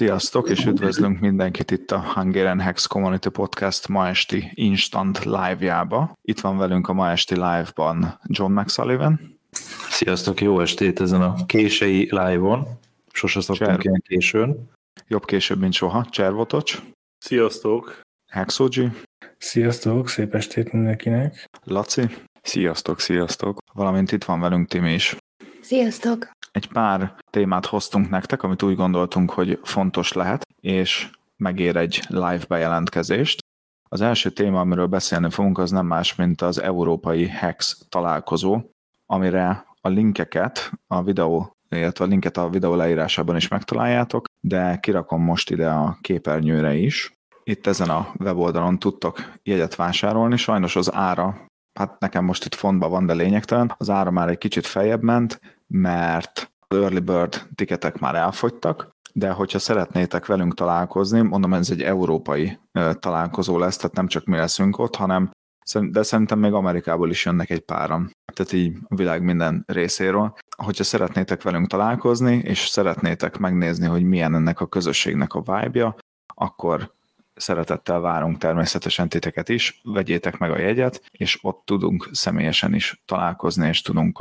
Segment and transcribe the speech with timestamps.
[0.00, 6.18] Sziasztok, és üdvözlünk mindenkit itt a Hungarian Hex Community Podcast ma esti Instant Live-jába.
[6.22, 9.38] Itt van velünk a ma esti live-ban John McSullivan.
[9.90, 12.66] Sziasztok, jó estét ezen a késői live-on.
[13.12, 14.70] Sose szoktunk ilyen későn.
[15.08, 16.06] Jobb később, mint soha.
[16.10, 16.82] Cservotocs.
[17.18, 18.00] Sziasztok.
[18.32, 18.90] Hexogy.
[19.38, 21.48] Sziasztok, szép estét mindenkinek.
[21.64, 22.02] Laci.
[22.42, 23.58] Sziasztok, sziasztok.
[23.72, 25.16] Valamint itt van velünk Tim is.
[25.60, 26.30] Sziasztok!
[26.52, 32.44] Egy pár témát hoztunk nektek, amit úgy gondoltunk, hogy fontos lehet, és megér egy live
[32.48, 33.40] bejelentkezést.
[33.88, 38.60] Az első téma, amiről beszélni fogunk, az nem más, mint az Európai Hex találkozó,
[39.06, 45.22] amire a linkeket a videó, illetve a linket a videó leírásában is megtaláljátok, de kirakom
[45.22, 47.12] most ide a képernyőre is.
[47.42, 52.90] Itt ezen a weboldalon tudtok jegyet vásárolni, sajnos az ára hát nekem most itt fontban
[52.90, 57.98] van, de lényegtelen, az ára már egy kicsit feljebb ment, mert az early bird tiketek
[57.98, 62.58] már elfogytak, de hogyha szeretnétek velünk találkozni, mondom, ez egy európai
[62.98, 65.30] találkozó lesz, tehát nem csak mi leszünk ott, hanem
[65.80, 70.34] de szerintem még Amerikából is jönnek egy páram, tehát így a világ minden részéről.
[70.56, 75.96] Hogyha szeretnétek velünk találkozni, és szeretnétek megnézni, hogy milyen ennek a közösségnek a vibe-ja,
[76.34, 76.94] akkor
[77.40, 83.68] szeretettel várunk természetesen titeket is, vegyétek meg a jegyet, és ott tudunk személyesen is találkozni,
[83.68, 84.12] és tudunk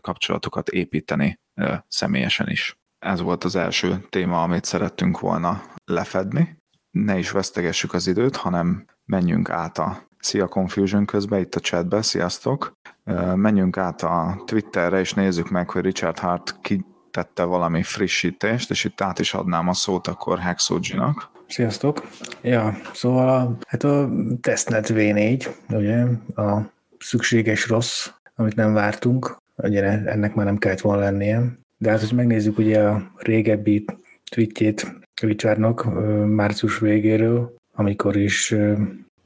[0.00, 1.40] kapcsolatokat építeni
[1.88, 2.76] személyesen is.
[2.98, 6.56] Ez volt az első téma, amit szerettünk volna lefedni.
[6.90, 12.02] Ne is vesztegessük az időt, hanem menjünk át a Szia Confusion közben itt a chatbe,
[12.02, 12.72] sziasztok!
[13.34, 19.00] Menjünk át a Twitterre, és nézzük meg, hogy Richard Hart kitette valami frissítést, és itt
[19.00, 21.30] át is adnám a szót akkor Hexogy-nak.
[21.52, 22.08] Sziasztok!
[22.42, 26.02] Ja, szóval a, hát a testnet V4, ugye,
[26.44, 31.42] a szükséges rossz, amit nem vártunk, ugye ennek már nem kellett volna lennie,
[31.78, 33.84] de hát, hogy megnézzük ugye a régebbi
[34.30, 35.84] tweetjét Richardnak
[36.26, 38.54] március végéről, amikor is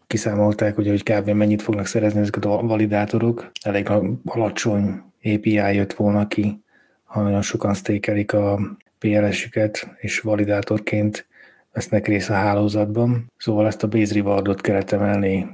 [0.07, 1.29] kiszámolták, ugye, hogy kb.
[1.29, 3.51] mennyit fognak szerezni ezeket a validátorok.
[3.63, 3.91] Elég
[4.25, 6.63] alacsony API jött volna ki,
[7.05, 8.61] ha nagyon sokan stékelik a
[8.99, 11.27] PLS-üket, és validátorként
[11.77, 13.33] vesznek részt a hálózatban.
[13.37, 15.47] Szóval ezt a base rewardot kellett emelni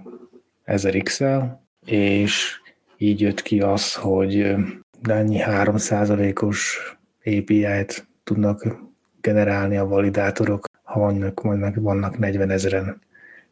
[0.67, 1.45] 1000x-el,
[1.87, 2.61] és
[2.97, 4.55] így jött ki az, hogy
[5.03, 6.79] ennyi 3%-os
[7.25, 8.79] API-t tudnak
[9.21, 13.01] generálni a validátorok, ha vannak, vannak, vannak 40 ezeren.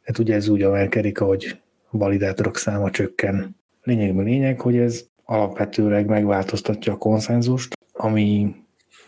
[0.02, 1.60] Hát ugye ez úgy emelkedik, ahogy
[1.90, 3.56] a validátorok száma csökken.
[3.82, 8.54] Lényegben lényeg, hogy ez alapvetőleg megváltoztatja a konszenzust, ami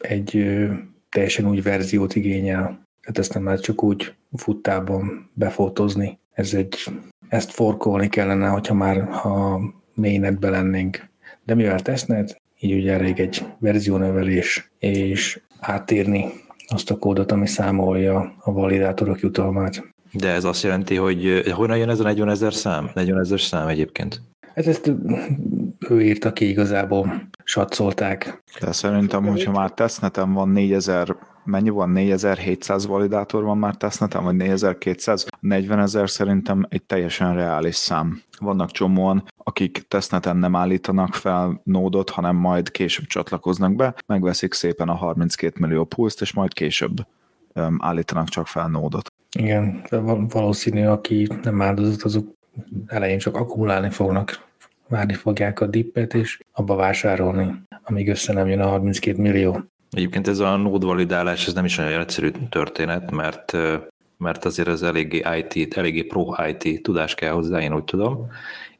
[0.00, 0.46] egy
[1.10, 6.18] teljesen új verziót igényel, Hát ezt nem lehet csak úgy futtában befotozni.
[6.32, 6.74] Ez egy,
[7.28, 9.60] ezt forkolni kellene, hogyha már ha
[9.94, 11.08] mainnetbe lennénk.
[11.44, 16.28] De mivel tesznet, így ugye elég egy verziónövelés, és átírni
[16.66, 19.92] azt a kódot, ami számolja a validátorok jutalmát.
[20.12, 22.90] De ez azt jelenti, hogy honnan jön ez a 40 ezer szám?
[22.94, 24.20] 40 ezer szám egyébként?
[24.54, 24.92] Hát ezt
[25.88, 28.42] ő írta ki igazából, satszolták.
[28.60, 31.90] De szerintem, hogyha már tesznetem van 4000 mennyi van?
[31.90, 35.26] 4700 validátor van már tesztneten, vagy 4200?
[35.40, 38.22] 40 ezer szerintem egy teljesen reális szám.
[38.38, 44.88] Vannak csomóan, akik tesztneten nem állítanak fel nódot, hanem majd később csatlakoznak be, megveszik szépen
[44.88, 47.06] a 32 millió pulszt, és majd később
[47.78, 49.12] állítanak csak fel nódot.
[49.38, 49.98] Igen, de
[50.28, 52.26] valószínű, aki nem áldozat, azok
[52.86, 54.50] elején csak akkumulálni fognak,
[54.88, 59.60] várni fogják a dippet, és abba vásárolni, amíg össze nem jön a 32 millió.
[59.96, 63.56] Egyébként ez a nód validálás, ez nem is olyan egyszerű történet, mert
[64.22, 68.26] mert azért ez eléggé IT, eléggé pro IT tudás kell hozzá, én úgy tudom.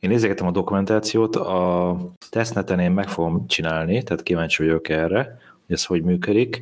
[0.00, 1.96] Én nézegetem a dokumentációt, a
[2.30, 6.60] tesztneten én meg fogom csinálni, tehát kíváncsi vagyok erre, hogy ez hogy működik,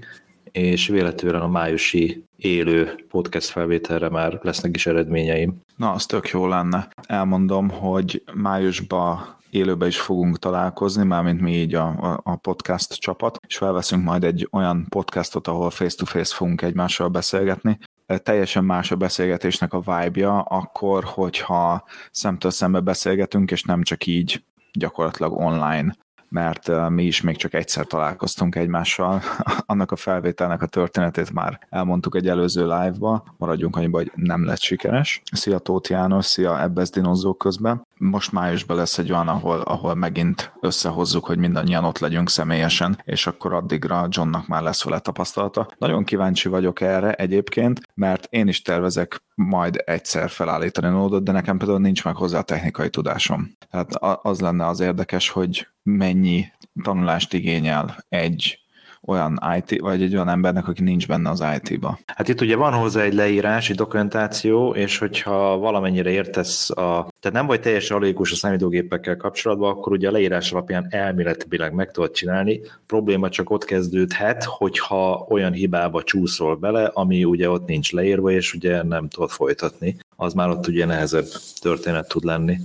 [0.53, 5.61] és véletlenül a májusi élő podcast felvételre már lesznek is eredményeim.
[5.81, 6.88] Na, az tök jó lenne.
[7.06, 13.56] Elmondom, hogy májusban élőben is fogunk találkozni, mármint mi így a, a podcast csapat, és
[13.56, 17.79] felveszünk majd egy olyan podcastot, ahol face-to-face fogunk egymással beszélgetni.
[18.06, 24.44] Teljesen más a beszélgetésnek a vibe-ja, akkor, hogyha szemtől szembe beszélgetünk, és nem csak így
[24.73, 25.97] gyakorlatilag online
[26.31, 29.23] mert mi is még csak egyszer találkoztunk egymással.
[29.67, 34.61] Annak a felvételnek a történetét már elmondtuk egy előző live-ba, maradjunk annyiba, hogy nem lett
[34.61, 35.23] sikeres.
[35.32, 37.87] Szia Tóth János, szia Ebbez Dinozó közben.
[37.97, 43.26] Most májusban lesz egy olyan, ahol, ahol megint összehozzuk, hogy mindannyian ott legyünk személyesen, és
[43.26, 45.69] akkor addigra Johnnak már lesz vele tapasztalata.
[45.79, 51.58] Nagyon kíváncsi vagyok erre egyébként, mert én is tervezek majd egyszer felállítani nódot, de nekem
[51.58, 53.56] például nincs meg hozzá technikai tudásom.
[53.70, 56.44] Tehát az lenne az érdekes, hogy mennyi
[56.82, 58.58] tanulást igényel egy
[59.11, 61.99] olyan IT, vagy egy olyan embernek, aki nincs benne az IT-ba.
[62.07, 67.09] Hát itt ugye van hozzá egy leírás, egy dokumentáció, és hogyha valamennyire értesz a...
[67.21, 71.91] Tehát nem vagy teljesen alékus a számítógépekkel kapcsolatban, akkor ugye a leírás alapján elméletileg meg
[71.91, 72.61] tudod csinálni.
[72.65, 78.31] A probléma csak ott kezdődhet, hogyha olyan hibába csúszol bele, ami ugye ott nincs leírva,
[78.31, 79.97] és ugye nem tudod folytatni.
[80.17, 81.27] Az már ott ugye nehezebb
[81.61, 82.57] történet tud lenni.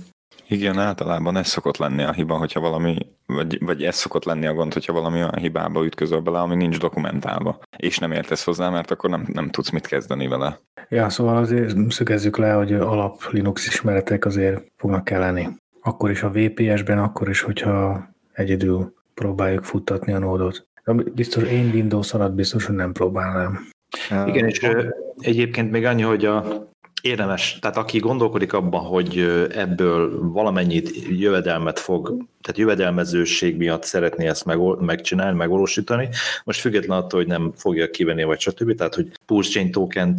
[0.48, 2.96] Igen, általában ez szokott lenni a hiba, hogyha valami,
[3.26, 6.78] vagy, vagy ez szokott lenni a gond, hogyha valami olyan hibába ütközöl bele, ami nincs
[6.78, 10.58] dokumentálva, és nem értesz hozzá, mert akkor nem, nem tudsz mit kezdeni vele.
[10.88, 15.48] Ja, szóval azért szögezzük le, hogy alap Linux ismeretek azért fognak kelleni.
[15.82, 20.66] Akkor is a VPS-ben, akkor is, hogyha egyedül próbáljuk futtatni a nódot.
[21.14, 23.68] Biztos én Windows alatt biztos, hogy nem próbálnám.
[24.26, 24.68] Igen, és
[25.18, 26.68] egyébként még annyi, hogy a
[27.02, 29.18] érdemes, tehát aki gondolkodik abban, hogy
[29.54, 36.08] ebből valamennyit jövedelmet fog, tehát jövedelmezőség miatt szeretné ezt meg, megcsinálni, megvalósítani,
[36.44, 40.16] most független attól, hogy nem fogja kivenni, vagy stb., tehát hogy Pulse Chain token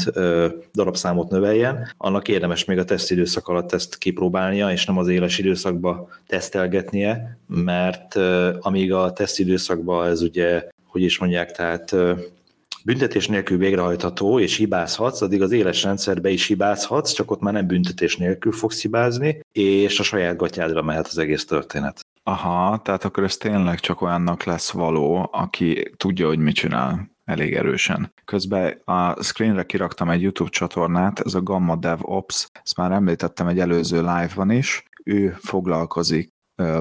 [0.74, 5.38] darabszámot növeljen, annak érdemes még a teszt időszak alatt ezt kipróbálnia, és nem az éles
[5.38, 8.16] időszakba tesztelgetnie, mert
[8.60, 11.96] amíg a teszt időszakban ez ugye, hogy is mondják, tehát
[12.88, 17.68] büntetés nélkül végrehajtható, és hibázhatsz, addig az éles rendszerbe is hibázhatsz, csak ott már nem
[17.68, 22.00] büntetés nélkül fogsz hibázni, és a saját gatyádra mehet az egész történet.
[22.24, 27.56] Aha, tehát akkor ez tényleg csak olyannak lesz való, aki tudja, hogy mit csinál elég
[27.56, 28.14] erősen.
[28.26, 33.48] Közben a screenre kiraktam egy YouTube csatornát, ez a Gamma Dev Ops, ezt már említettem
[33.48, 36.32] egy előző live-ban is, ő foglalkozik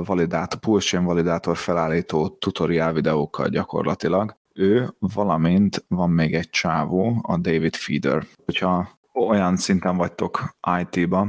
[0.04, 7.74] validátor, pulse validátor felállító tutoriál videókkal gyakorlatilag, ő, valamint van még egy csávó, a David
[7.74, 8.22] Feeder.
[8.44, 11.28] Hogyha olyan szinten vagytok IT-ba,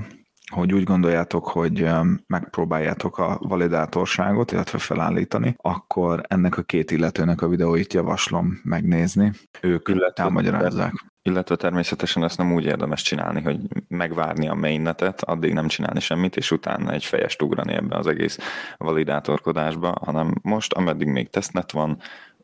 [0.52, 1.90] hogy úgy gondoljátok, hogy
[2.28, 9.32] megpróbáljátok a validátorságot, illetve felállítani, akkor ennek a két illetőnek a videóit javaslom megnézni.
[9.62, 10.94] Ők illetve, elmagyarázzák.
[11.22, 16.36] Illetve természetesen ezt nem úgy érdemes csinálni, hogy megvárni a mainnetet, addig nem csinálni semmit,
[16.36, 18.38] és utána egy fejest ugrani ebbe az egész
[18.78, 21.98] validátorkodásba, hanem most, ameddig még tesztnet van,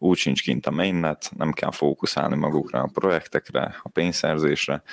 [0.04, 4.84] úgy sincs kint a mainnet, nem kell fókuszálni magukra a projektekre, a pénzszerzésre,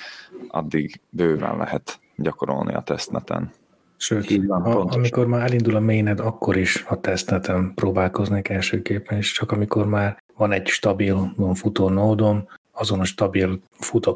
[0.48, 3.52] addig bőven lehet gyakorolni a tesztneten.
[3.96, 9.18] Sőt, Így van, ha, amikor már elindul a mainnet, akkor is a tesztneten próbálkoznék elsőképpen,
[9.18, 14.14] és csak amikor már van egy stabil futó nódom, azon a stabil futó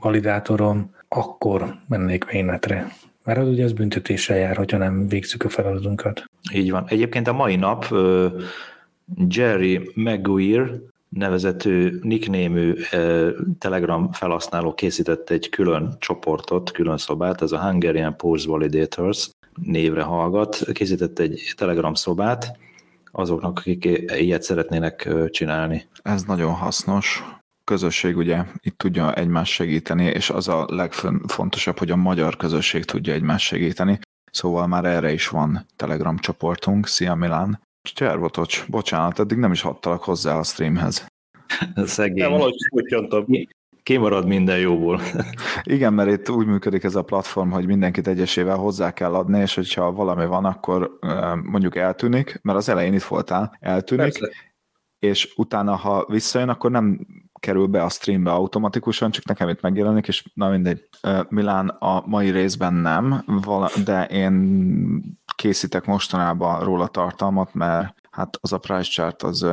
[0.00, 2.92] validátorom, akkor mennék mainnetre.
[3.24, 6.24] Mert az ugye ez büntetéssel jár, hogyha nem végzük a feladatunkat.
[6.52, 6.84] Így van.
[6.88, 7.94] Egyébként a mai nap
[9.28, 10.70] Jerry Maguire
[11.08, 12.74] nevezető nicknémű
[13.58, 19.30] Telegram felhasználó készített egy külön csoportot, külön szobát, ez a Hungarian Pulse Validators
[19.62, 22.58] névre hallgat, készített egy Telegram szobát
[23.10, 23.84] azoknak, akik
[24.18, 25.86] ilyet szeretnének csinálni.
[26.02, 27.22] Ez nagyon hasznos.
[27.64, 33.12] Közösség ugye itt tudja egymást segíteni, és az a legfontosabb, hogy a magyar közösség tudja
[33.12, 33.98] egymást segíteni.
[34.30, 36.86] Szóval már erre is van Telegram csoportunk.
[36.86, 37.60] Szia Milán!
[37.82, 41.06] Cservotocs, bocsánat, eddig nem is hattalak hozzá a streamhez.
[41.84, 42.22] Szegény.
[42.22, 43.24] Nem, valahogy kutyontam.
[43.82, 45.00] Kimarad minden jóból.
[45.62, 49.54] Igen, mert itt úgy működik ez a platform, hogy mindenkit egyesével hozzá kell adni, és
[49.54, 50.98] hogyha valami van, akkor
[51.42, 54.30] mondjuk eltűnik, mert az elején itt voltál, eltűnik, Persze.
[54.98, 57.06] és utána, ha visszajön, akkor nem
[57.42, 60.88] kerül be a streambe automatikusan, csak nekem itt megjelenik, és na mindegy.
[61.28, 63.24] Milán a mai részben nem,
[63.84, 69.46] de én készítek mostanában róla tartalmat, mert hát az a price chart az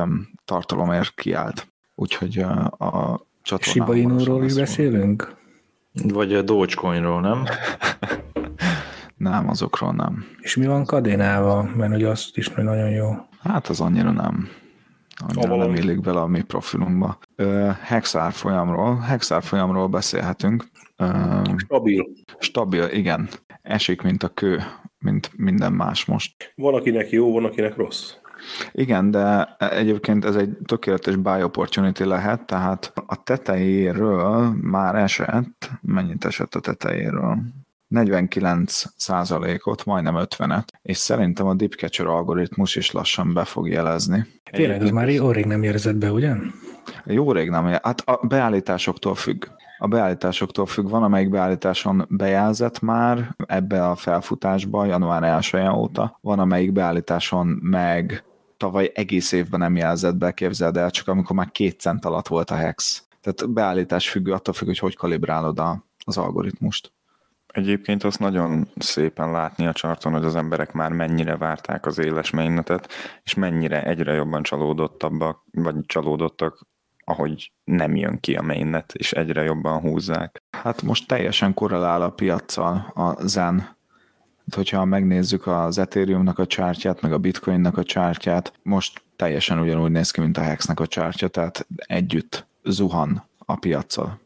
[0.44, 1.68] tartalomért kiállt.
[1.94, 3.86] Úgyhogy a csatornán...
[3.86, 5.36] Shiba Inu-ról is beszélünk?
[5.92, 7.44] Vagy a Dogecoinról, nem?
[9.30, 10.24] nem, azokról nem.
[10.40, 11.62] És mi van Kadénával?
[11.76, 13.10] Mert hogy azt is nagyon jó.
[13.42, 14.48] Hát az annyira nem.
[15.28, 17.18] Annyira nem illik bele a mi profilunkba.
[17.82, 20.64] Hexár folyamról, Hexár folyamról beszélhetünk.
[21.56, 22.06] Stabil.
[22.38, 23.28] Stabil, igen.
[23.62, 24.62] Esik, mint a kő,
[24.98, 26.52] mint minden más most.
[26.56, 28.14] Van, akinek jó, van, akinek rossz.
[28.72, 36.24] Igen, de egyébként ez egy tökéletes buy opportunity lehet, tehát a tetejéről már esett, mennyit
[36.24, 37.38] esett a tetejéről?
[37.90, 44.26] 49 százalékot, majdnem 50-et, és szerintem a Deepcatcher algoritmus is lassan be fog jelezni.
[44.50, 46.34] Tényleg, ez már jó rég nem érzett be, ugye?
[47.04, 47.64] Jó rég nem.
[47.64, 49.44] Hát a beállításoktól függ.
[49.78, 56.38] A beállításoktól függ, van amelyik beállításon bejelzett már ebbe a felfutásba január 1 óta, van
[56.38, 58.24] amelyik beállításon meg
[58.56, 62.50] tavaly egész évben nem jelzett be, képzeld el, csak amikor már két cent alatt volt
[62.50, 63.04] a hex.
[63.20, 66.92] Tehát beállítás függő, attól függ, hogy hogy kalibrálod a, az algoritmust.
[67.52, 72.30] Egyébként azt nagyon szépen látni a csarton, hogy az emberek már mennyire várták az éles
[72.30, 72.88] mainnetet,
[73.22, 76.66] és mennyire egyre jobban csalódottabbak, vagy csalódottak,
[77.04, 80.42] ahogy nem jön ki a mainnet, és egyre jobban húzzák.
[80.50, 83.58] Hát most teljesen korrelál a piaccal a Zen.
[83.58, 89.90] Hát, hogyha megnézzük az Ethereumnak a csártyát, meg a Bitcoinnak a csártyát, most teljesen ugyanúgy
[89.90, 94.18] néz ki, mint a Hexnek a csártya, tehát együtt zuhan a piaccal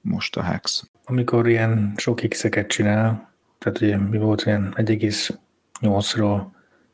[0.00, 0.90] most a Hex.
[1.10, 6.42] Amikor ilyen sok x-eket csinál, tehát ugye mi volt ilyen 1,8-ról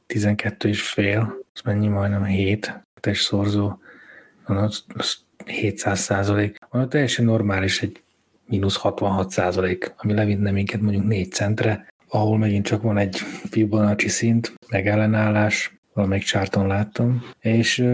[0.06, 3.78] 12 és fél, az mennyi majdnem 7 test szorzó,
[4.44, 6.56] az, az 700 százalék.
[6.70, 8.02] Van teljesen normális egy
[8.46, 13.16] mínusz 66 százalék, ami levinne minket mondjuk 4 centre, ahol megint csak van egy
[13.50, 17.84] Fibonacci szint, meg ellenállás, valamelyik csárton láttam, és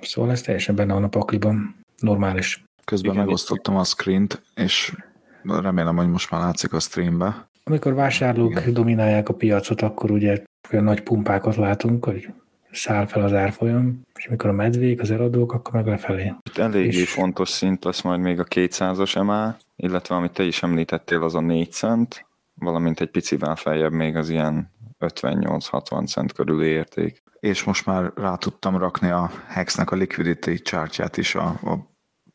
[0.00, 2.64] szóval ez teljesen benne van a pakliban, normális.
[2.84, 4.92] Közben Igen, megosztottam a screent, és
[5.42, 7.48] remélem, hogy most már látszik a streambe.
[7.64, 8.72] Amikor vásárlók Igen.
[8.72, 10.42] dominálják a piacot, akkor ugye
[10.72, 12.28] olyan nagy pumpákat látunk, hogy
[12.72, 16.32] száll fel az árfolyam, és amikor a medvék, az eladók, akkor meg lefelé.
[16.42, 17.12] Itt eléggé és...
[17.12, 21.40] fontos szint lesz majd még a 200-as MA, illetve amit te is említettél, az a
[21.40, 24.70] 4 cent, valamint egy picivel feljebb még az ilyen
[25.00, 27.22] 58-60 cent körüli érték.
[27.40, 31.89] És most már rá tudtam rakni a Hexnek a liquidity chartját is a, a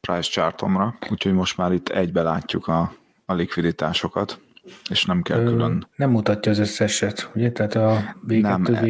[0.06, 2.94] price chartomra, úgyhogy most már itt egybe látjuk a,
[3.26, 4.40] a likviditásokat,
[4.90, 5.88] és nem kell külön.
[5.96, 7.52] Nem mutatja az összeset, ugye?
[7.52, 8.84] Tehát a V2, nem, v,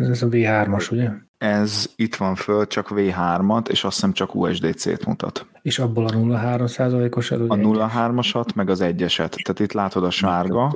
[0.00, 1.10] ez a V3-as, ugye?
[1.38, 5.46] Ez itt van föl, csak V3-at, és azt hiszem csak USDC-t mutat.
[5.62, 9.36] És abból a 0,3%-os A 0,3-asat, meg az egyeset.
[9.42, 10.74] Tehát itt látod a sárga,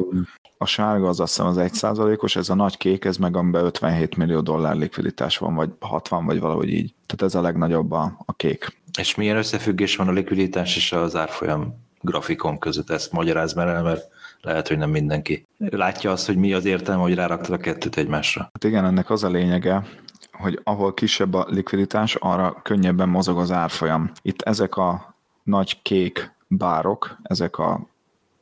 [0.58, 4.16] a sárga az azt hiszem az 1%-os, ez a nagy kék, ez meg amiben 57
[4.16, 6.94] millió dollár likviditás van, vagy 60, vagy valahogy így.
[7.06, 8.78] Tehát ez a legnagyobb a, a kék.
[8.96, 12.90] És milyen összefüggés van a likviditás és az árfolyam grafikon között?
[12.90, 14.08] Ezt magyaráz már el, mert
[14.40, 18.40] lehet, hogy nem mindenki látja azt, hogy mi az értelme, hogy ráraktad a kettőt egymásra.
[18.40, 19.86] Hát igen, ennek az a lényege,
[20.32, 24.10] hogy ahol kisebb a likviditás, arra könnyebben mozog az árfolyam.
[24.22, 27.86] Itt ezek a nagy kék bárok, ezek a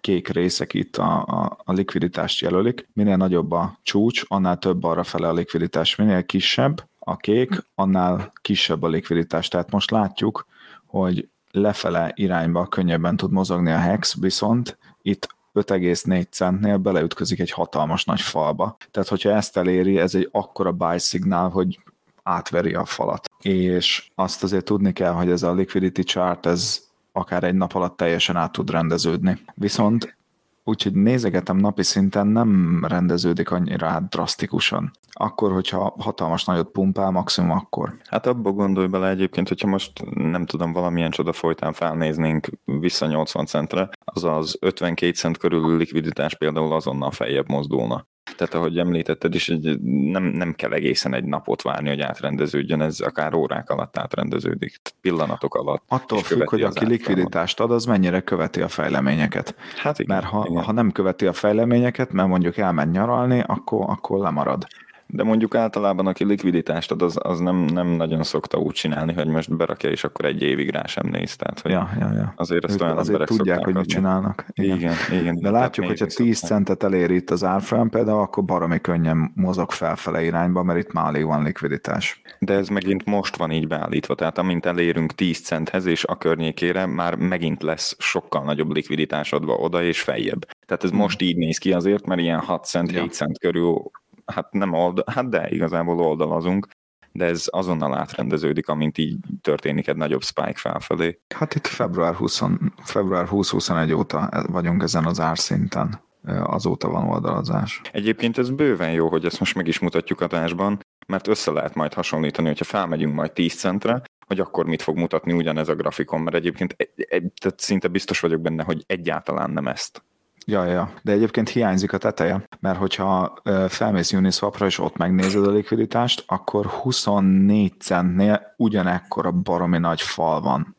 [0.00, 2.88] kék részek itt a, a, a likviditást jelölik.
[2.92, 5.96] Minél nagyobb a csúcs, annál több arra fele a likviditás.
[5.96, 9.49] Minél kisebb a kék, annál kisebb a likviditás.
[9.49, 10.46] Tehát most látjuk,
[10.87, 18.04] hogy lefele irányba könnyebben tud mozogni a hex, viszont itt 5,4 centnél beleütközik egy hatalmas
[18.04, 18.76] nagy falba.
[18.90, 21.78] Tehát, hogyha ezt eléri, ez egy akkora buy szignál, hogy
[22.23, 23.30] átveri a falat.
[23.42, 26.82] És azt azért tudni kell, hogy ez a liquidity chart, ez
[27.12, 29.40] akár egy nap alatt teljesen át tud rendeződni.
[29.54, 30.16] Viszont
[30.64, 34.90] úgyhogy nézegetem napi szinten nem rendeződik annyira át drasztikusan.
[35.11, 37.94] Akkor, hogyha hatalmas nagyot pumpál, maximum akkor.
[38.04, 43.47] Hát abba gondolj bele egyébként, hogyha most nem tudom, valamilyen csoda folytán felnéznénk vissza 80
[43.47, 48.06] centre, az az 52 cent körül likviditás például azonnal feljebb mozdulna.
[48.36, 53.00] Tehát ahogy említetted is, hogy nem, nem kell egészen egy napot várni, hogy átrendeződjön, ez
[53.00, 55.82] akár órák alatt átrendeződik, pillanatok alatt.
[55.88, 59.54] Attól függ, hogy aki likviditást ad, az mennyire követi a fejleményeket.
[59.76, 60.62] Hát igen, mert ha, igen.
[60.62, 64.66] ha nem követi a fejleményeket, mert mondjuk elment nyaralni, akkor, akkor lemarad.
[65.06, 69.26] De mondjuk általában, aki likviditást ad, az, az nem, nem nagyon szokta úgy csinálni, hogy
[69.26, 71.37] most berakja, és akkor egy évig rá sem néz.
[71.37, 72.32] Tehát, hogy ja, ja, ja.
[72.37, 74.46] Azért ezt olyan azért tudják, hogy mit csinálnak.
[74.54, 74.94] Igen, igen.
[75.11, 79.70] igen de látjuk, hogyha 10 centet elér itt az árfolyam például, akkor baromi könnyen mozog
[79.70, 82.23] felfele irányba, mert itt már alig van likviditás.
[82.38, 86.87] De ez megint most van így beállítva, tehát amint elérünk 10 centhez, és a környékére
[86.87, 90.46] már megint lesz sokkal nagyobb likviditás adva oda és feljebb.
[90.66, 90.99] Tehát ez hmm.
[90.99, 93.00] most így néz ki azért, mert ilyen 6 cent, ja.
[93.00, 93.90] 7 cent körül
[94.26, 96.68] hát nem oldal, hát de igazából oldalazunk,
[97.12, 101.20] de ez azonnal átrendeződik, amint így történik egy nagyobb spike felfelé.
[101.34, 102.42] Hát itt február 20,
[102.82, 107.80] február 20-21 óta vagyunk ezen az árszinten, azóta van oldalazás.
[107.92, 111.94] Egyébként ez bőven jó, hogy ezt most meg is mutatjuk adásban, mert össze lehet majd
[111.94, 116.36] hasonlítani, hogyha felmegyünk majd 10 centre, hogy akkor mit fog mutatni ugyanez a grafikon, mert
[116.36, 120.02] egyébként egy, egy, tehát szinte biztos vagyok benne, hogy egyáltalán nem ezt
[120.46, 123.34] Ja, ja, de egyébként hiányzik a teteje, mert hogyha
[123.68, 130.40] felmész Uniswapra és ott megnézed a likviditást, akkor 24 centnél ugyanekkor a baromi nagy fal
[130.40, 130.76] van.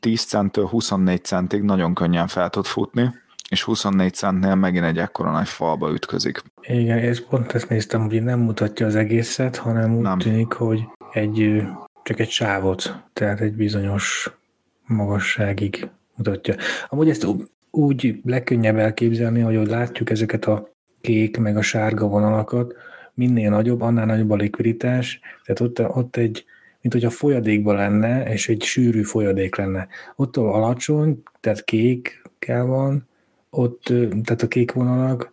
[0.00, 3.10] 10 centtől 24 centig nagyon könnyen fel tud futni,
[3.48, 6.42] és 24 centnél megint egy ekkora nagy falba ütközik.
[6.62, 10.18] Igen, és pont ezt néztem, hogy nem mutatja az egészet, hanem úgy nem.
[10.18, 11.62] tűnik, hogy egy,
[12.02, 14.30] csak egy sávot, tehát egy bizonyos
[14.86, 16.54] magasságig mutatja.
[16.88, 17.26] Amúgy ezt
[17.76, 22.74] úgy legkönnyebb elképzelni, hogy, hogy látjuk ezeket a kék meg a sárga vonalakat,
[23.14, 26.44] minél nagyobb, annál nagyobb a likviditás, tehát ott, ott egy,
[26.80, 29.88] mint hogy a folyadékban lenne, és egy sűrű folyadék lenne.
[30.16, 33.08] Ott alacsony, tehát kék kell van,
[33.50, 33.82] ott,
[34.24, 35.32] tehát a kék vonalak,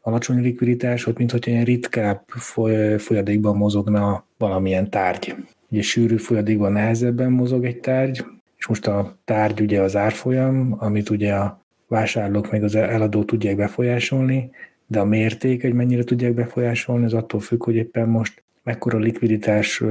[0.00, 5.34] alacsony likviditás, ott mintha ilyen ritkább foly, folyadékban mozogna valamilyen tárgy.
[5.68, 8.24] Ugye sűrű folyadékban nehezebben mozog egy tárgy,
[8.56, 13.56] és most a tárgy ugye az árfolyam, amit ugye a vásárlók meg az eladó tudják
[13.56, 14.50] befolyásolni,
[14.86, 19.82] de a mérték, hogy mennyire tudják befolyásolni, az attól függ, hogy éppen most mekkora likviditás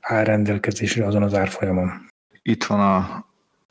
[0.00, 1.90] áll rendelkezésre azon az árfolyamon.
[2.42, 3.26] Itt van a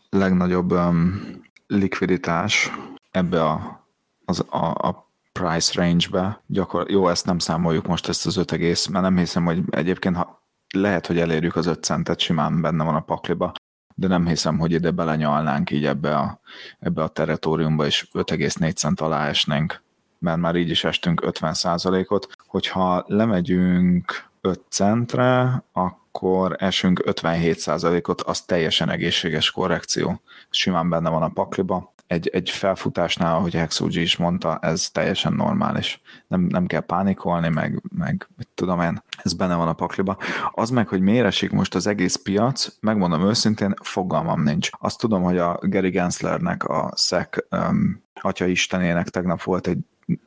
[0.10, 1.22] legnagyobb um,
[1.68, 2.72] likviditás
[3.12, 3.86] ebbe a,
[4.25, 6.42] az, a, a price range-be.
[6.48, 10.16] Gyakor- jó, ezt nem számoljuk most ezt az 5 egész, mert nem hiszem, hogy egyébként
[10.16, 13.51] ha lehet, hogy elérjük az 5 centet, simán benne van a pakliba,
[14.00, 16.39] de nem hiszem, hogy ide belenyalnánk így ebbe a,
[16.79, 19.82] ebbe a territóriumba, és 5,4 cent alá esnénk,
[20.20, 28.22] mert már így is estünk 50% ot Hogyha lemegyünk 5 centre, akkor esünk 57 ot
[28.22, 30.22] az teljesen egészséges korrekció.
[30.50, 31.94] Simán benne van a pakliba.
[32.10, 36.01] Egy, egy felfutásnál, ahogy Hexogy is mondta, ez teljesen normális.
[36.28, 40.18] Nem, nem kell pánikolni, meg, meg tudom én, ez benne van a pakliba.
[40.51, 44.70] Az meg, hogy miért esik most az egész piac, megmondom őszintén, fogalmam nincs.
[44.80, 49.78] Azt tudom, hogy a Gary Genslernek, a SEC um, atya istenének tegnap volt egy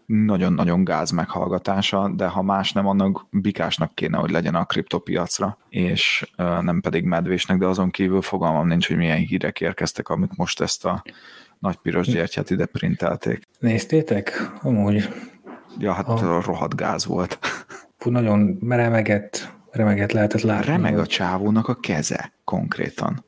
[0.06, 6.32] nagyon-nagyon gáz meghallgatása, de ha más nem, annak bikásnak kéne, hogy legyen a kriptopiacra, és
[6.36, 10.84] nem pedig medvésnek, de azon kívül fogalmam nincs, hogy milyen hírek érkeztek, amik most ezt
[10.84, 11.02] a
[11.62, 13.42] nagy piros gyertyát ide printelték.
[13.58, 14.50] Néztétek?
[14.62, 15.08] Amúgy.
[15.78, 16.42] Ja, hát a...
[16.44, 17.38] rohadt gáz volt.
[17.98, 20.66] Fú, nagyon remegett, remegett lehetett látni.
[20.66, 23.24] Remeg a csávónak a keze konkrétan.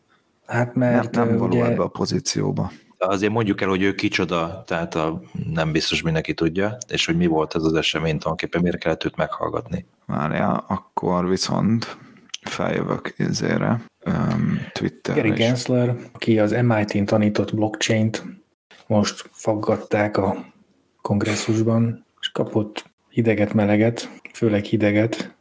[0.47, 4.63] Hát mert nem, nem való ugye, ebbe a pozícióba azért mondjuk el, hogy ő kicsoda,
[4.67, 5.21] tehát a,
[5.53, 9.17] nem biztos mindenki tudja, és hogy mi volt ez az esemény, tulajdonképpen miért kellett őt
[9.17, 9.87] meghallgatni.
[10.07, 11.97] Várjál, akkor viszont
[12.41, 18.25] feljövök izére, um, Twitter Gary Gensler, aki az MIT-n tanított blockchain-t,
[18.87, 20.53] most faggatták a
[21.03, 25.35] kongresszusban, és kapott hideget-meleget, főleg hideget,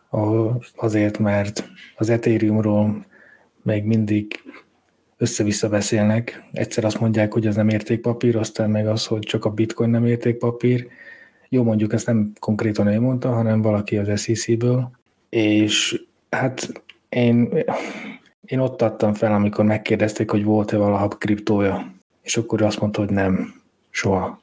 [0.75, 3.05] azért, mert az Ethereumról
[3.61, 4.39] még mindig
[5.17, 6.43] össze-vissza beszélnek.
[6.51, 10.05] Egyszer azt mondják, hogy ez nem értékpapír, aztán meg az, hogy csak a bitcoin nem
[10.05, 10.87] értékpapír.
[11.49, 14.91] Jó, mondjuk ezt nem konkrétan ő mondta, hanem valaki az SEC-ből.
[15.29, 17.63] És hát én,
[18.45, 21.91] én ott adtam fel, amikor megkérdezték, hogy volt-e valaha kriptója.
[22.21, 23.53] És akkor azt mondta, hogy nem,
[23.89, 24.41] soha.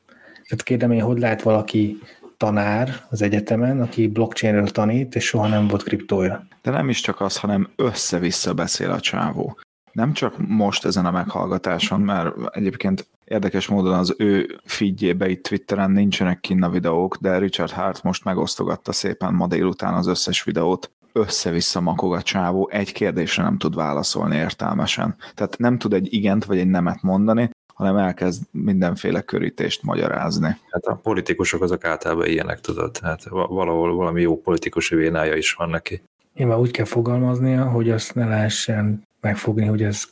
[0.48, 1.98] Tehát kérdem én, hogy lehet valaki
[2.36, 6.46] tanár az egyetemen, aki blockchainről tanít, és soha nem volt kriptója.
[6.62, 9.58] De nem is csak az, hanem össze-vissza beszél a csávó
[9.92, 15.90] nem csak most ezen a meghallgatáson, mert egyébként érdekes módon az ő feedjébe itt Twitteren
[15.90, 20.90] nincsenek kinn a videók, de Richard Hart most megosztogatta szépen ma délután az összes videót,
[21.12, 25.16] össze-vissza makog a csávó, egy kérdésre nem tud válaszolni értelmesen.
[25.35, 30.57] Tehát nem tud egy igent vagy egy nemet mondani, hanem elkezd mindenféle körítést magyarázni.
[30.70, 32.99] Hát a politikusok azok általában ilyenek, tudod.
[32.99, 36.03] Hát valahol valami jó politikus vénája is van neki.
[36.35, 40.05] Én már úgy kell fogalmaznia, hogy azt ne lehessen megfogni, hogy ez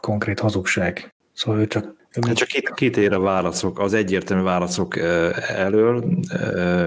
[0.00, 1.14] konkrét hazugság.
[1.32, 4.96] Szóval ő csak Hát csak két, két ér a válaszok, az egyértelmű válaszok
[5.48, 6.04] elől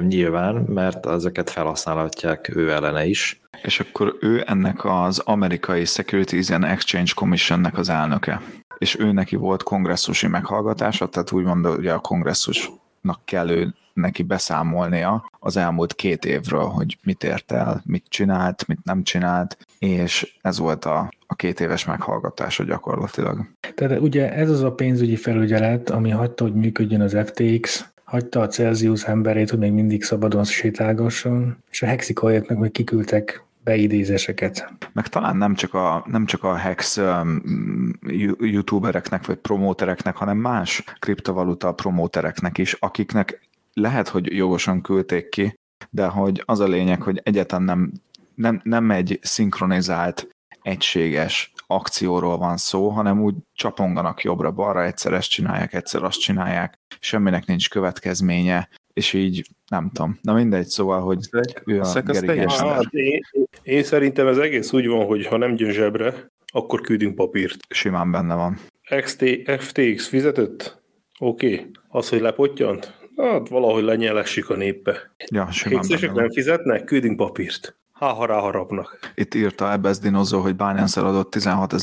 [0.07, 3.41] nyilván, mert ezeket felhasználhatják ő ellene is.
[3.63, 8.41] És akkor ő ennek az amerikai Securities and Exchange Commissionnek az elnöke.
[8.77, 12.80] És ő neki volt kongresszusi meghallgatása, tehát úgymond ugye a kongresszusnak
[13.25, 18.83] kell ő neki beszámolnia az elmúlt két évről, hogy mit ért el, mit csinált, mit
[18.83, 23.45] nem csinált, és ez volt a, a két éves meghallgatása gyakorlatilag.
[23.75, 28.47] Tehát ugye ez az a pénzügyi felügyelet, ami hagyta, hogy működjön az FTX, hagyta a
[28.47, 34.73] Celsius emberét, hogy még mindig szabadon sétálgasson, és a hexikolyoknak meg kiküldtek beidézéseket.
[34.93, 37.93] Meg talán nem csak a, nem csak a Hex um,
[38.39, 46.05] youtubereknek vagy promótereknek, hanem más kriptovaluta promótereknek is, akiknek lehet, hogy jogosan küldték ki, de
[46.05, 47.91] hogy az a lényeg, hogy egyáltalán nem,
[48.35, 50.27] nem, nem egy szinkronizált,
[50.61, 57.45] egységes akcióról van szó, hanem úgy csaponganak jobbra-balra, egyszer ezt csinálják, egyszer azt csinálják, semminek
[57.45, 60.19] nincs következménye, és így nem tudom.
[60.21, 61.17] Na mindegy, szóval, hogy
[61.65, 62.67] ő a teljesen...
[62.67, 63.21] hát, én,
[63.63, 67.57] én szerintem ez egész úgy van, hogy ha nem gyön zsebre, akkor küldünk papírt.
[67.69, 68.57] Simán benne van.
[69.01, 69.25] XT,
[69.59, 70.81] FTX fizetett?
[71.19, 71.53] Oké.
[71.53, 71.69] Okay.
[71.87, 72.99] Az, hogy lepottyant?
[73.17, 75.13] Hát valahogy lenyelessük a népbe.
[75.31, 76.83] Ja, simán nem fizetnek?
[76.83, 77.75] Küldünk papírt.
[77.91, 78.99] Ha harapnak.
[79.15, 81.73] Itt írta Ebbez Dinozó, hogy Binance eladott 16,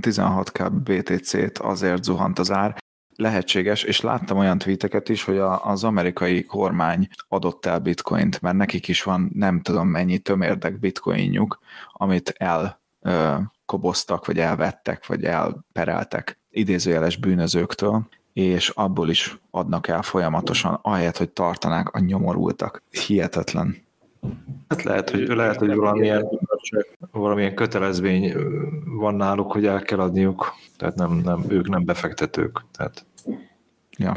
[0.00, 2.76] 16k BTC-t, azért zuhant az ár.
[3.20, 8.56] Lehetséges, és láttam olyan tweeteket is, hogy a, az amerikai kormány adott el bitcoint, mert
[8.56, 11.58] nekik is van nem tudom mennyi tömérdek bitcoinjuk,
[11.92, 13.34] amit el ö,
[14.24, 21.88] vagy elvettek, vagy elpereltek idézőjeles bűnözőktől, és abból is adnak el folyamatosan, ahelyett, hogy tartanák
[21.88, 22.82] a nyomorultak.
[23.06, 23.76] Hihetetlen.
[24.68, 26.28] Hát lehet, hogy, lehet, hogy valamilyen,
[27.12, 28.34] valamilyen kötelezmény
[28.84, 30.54] van náluk, hogy el kell adniuk.
[30.76, 32.64] Tehát nem, nem, ők nem befektetők.
[32.76, 33.06] Tehát...
[33.98, 34.16] Ja.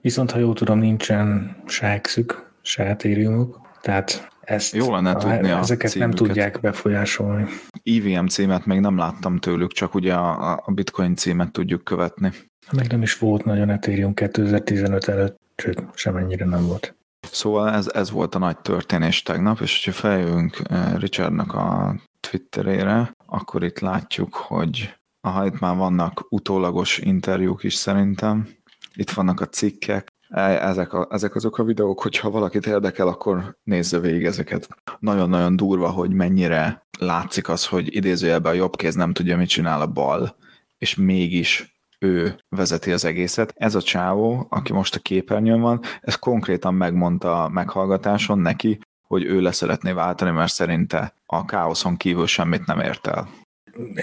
[0.00, 5.50] Viszont, ha jól tudom, nincsen se hexük, se etériumuk, tehát ezt, Jó lenne a, tudni
[5.50, 6.26] a ezeket nem címüket.
[6.26, 7.46] tudják befolyásolni.
[7.84, 12.30] EVM címet még nem láttam tőlük, csak ugye a, a bitcoin címet tudjuk követni.
[12.72, 16.95] Meg nem is volt nagyon Ethereum 2015 előtt, sőt, semennyire nem volt.
[17.32, 23.12] Szóval ez, ez volt a nagy történés tegnap, és hogyha feljövünk eh, Richardnak a Twitterére,
[23.26, 28.48] akkor itt látjuk, hogy aha, itt már vannak utólagos interjúk is szerintem,
[28.94, 33.58] itt vannak a cikkek, E- ezek, a, ezek azok a videók, hogyha valakit érdekel, akkor
[33.62, 34.68] nézze végig ezeket.
[34.98, 39.80] Nagyon-nagyon durva, hogy mennyire látszik az, hogy idézőjelben a jobb kéz nem tudja, mit csinál
[39.80, 40.36] a bal,
[40.78, 43.52] és mégis ő vezeti az egészet.
[43.56, 49.24] Ez a csávó, aki most a képernyőn van, ez konkrétan megmondta a meghallgatáson neki, hogy
[49.24, 53.28] ő leszeretné váltani, mert szerinte a káoszon kívül semmit nem ért el.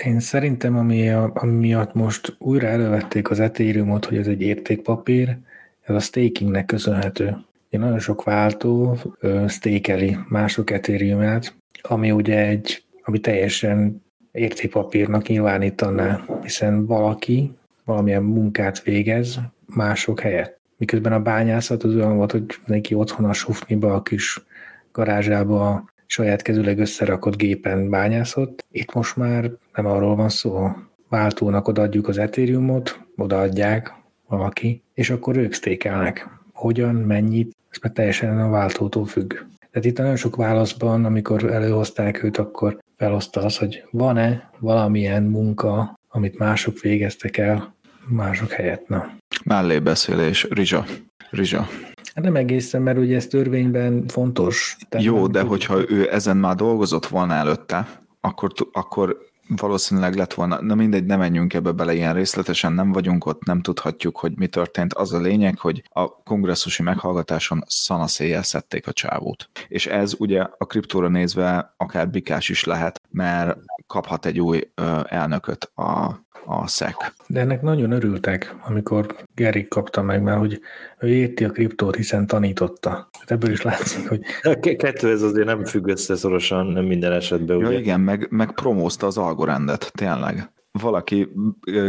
[0.05, 5.37] Én szerintem, ami a, miatt most újra elővették az Ethereumot, hogy ez egy értékpapír,
[5.81, 7.37] ez a stakingnek köszönhető.
[7.69, 16.25] Én nagyon sok váltó ö, stékeli mások Ethereumát, ami ugye egy, ami teljesen értékpapírnak nyilvánítaná,
[16.41, 17.51] hiszen valaki
[17.85, 20.59] valamilyen munkát végez mások helyett.
[20.77, 24.43] Miközben a bányászat az olyan volt, hogy neki otthon a sufniba, a kis
[24.91, 28.65] garázsába a saját kezüleg összerakott gépen bányászott.
[28.71, 30.69] Itt most már nem arról van szó.
[31.09, 33.93] Váltónak odaadjuk az Ethereumot, odaadják
[34.27, 36.29] valaki, és akkor ők stékelnek.
[36.53, 39.33] Hogyan, mennyit, ez meg teljesen a váltótól függ.
[39.71, 45.99] Tehát itt nagyon sok válaszban, amikor előhozták őt, akkor feloszta az, hogy van-e valamilyen munka,
[46.15, 47.75] amit mások végeztek el
[48.07, 48.87] mások helyett.
[48.87, 49.15] Na.
[49.43, 50.85] Mellébeszélés, Rizsa.
[51.29, 51.67] Rizsa.
[52.15, 54.77] Hát nem egészen, mert ugye ez törvényben fontos.
[54.89, 60.33] Tehát Jó, de tud- hogyha ő ezen már dolgozott volna előtte, akkor, akkor valószínűleg lett
[60.33, 64.37] volna, na mindegy, nem menjünk ebbe bele ilyen részletesen, nem vagyunk ott, nem tudhatjuk, hogy
[64.37, 64.93] mi történt.
[64.93, 69.49] Az a lényeg, hogy a kongresszusi meghallgatáson szanaszéjjel szedték a csávót.
[69.67, 74.99] És ez ugye a kriptóra nézve akár bikás is lehet, mert kaphat egy új ö,
[75.07, 76.05] elnököt a,
[76.45, 76.95] a SEC.
[77.27, 80.59] De ennek nagyon örültek, amikor Gary kapta meg, mert hogy
[80.99, 82.89] ő érti a kriptót, hiszen tanította.
[83.19, 86.85] Hát ebből is látszik, hogy A ke- kettő ez azért nem függ össze szorosan, nem
[86.85, 87.57] minden esetben.
[87.57, 87.79] Ja ugye?
[87.79, 90.51] igen, meg, meg promózta az algorendet, tényleg.
[90.79, 91.29] Valaki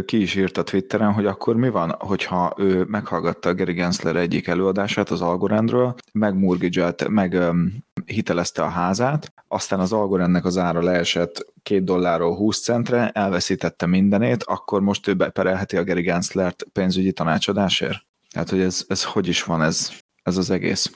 [0.05, 5.09] ki is írta Twitteren, hogy akkor mi van, hogyha ő meghallgatta Gary Gensler egyik előadását
[5.09, 7.37] az Algorandről, megmurgidzselt, meg
[8.05, 14.43] hitelezte a házát, aztán az Algorandnek az ára leesett két dollárról 20 centre, elveszítette mindenét,
[14.43, 18.05] akkor most ő beperelheti a Gary Genslert pénzügyi tanácsadásért?
[18.31, 19.91] Tehát, hogy ez, ez hogy is van ez,
[20.23, 20.91] ez az egész?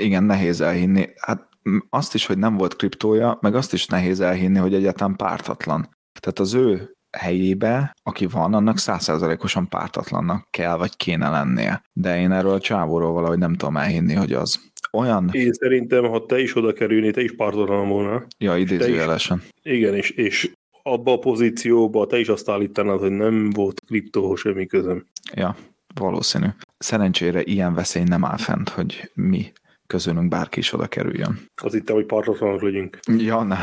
[0.00, 1.08] Igen, nehéz elhinni.
[1.16, 1.48] Hát
[1.88, 5.96] azt is, hogy nem volt kriptója, meg azt is nehéz elhinni, hogy egyáltalán pártatlan.
[6.20, 11.82] Tehát az ő helyébe, aki van, annak százszerzalékosan pártatlannak kell, vagy kéne lennie.
[11.92, 14.60] De én erről a csávóról valahogy nem tudom elhinni, hogy az.
[14.92, 18.26] Olyan, Én szerintem, ha te is oda kerülnél, te is pártatlan volna.
[18.38, 19.42] ja, idézőjelesen.
[19.62, 20.50] Igen, és, és
[20.82, 25.06] abba a pozícióba te is azt állítanád, hogy nem volt kriptóhoz semmi közöm.
[25.34, 25.56] Ja,
[25.94, 26.46] valószínű.
[26.78, 29.52] Szerencsére ilyen veszély nem áll fent, hogy mi
[29.88, 31.38] közülünk bárki is oda kerüljön.
[31.62, 32.98] Az itt, hogy pártatlanok legyünk.
[33.16, 33.56] Ja, ne.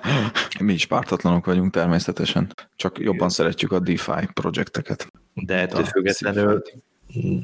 [0.66, 5.06] mi is pártatlanok vagyunk természetesen, csak jobban szeretjük a DeFi projekteket.
[5.34, 6.62] De ettől függetlenül,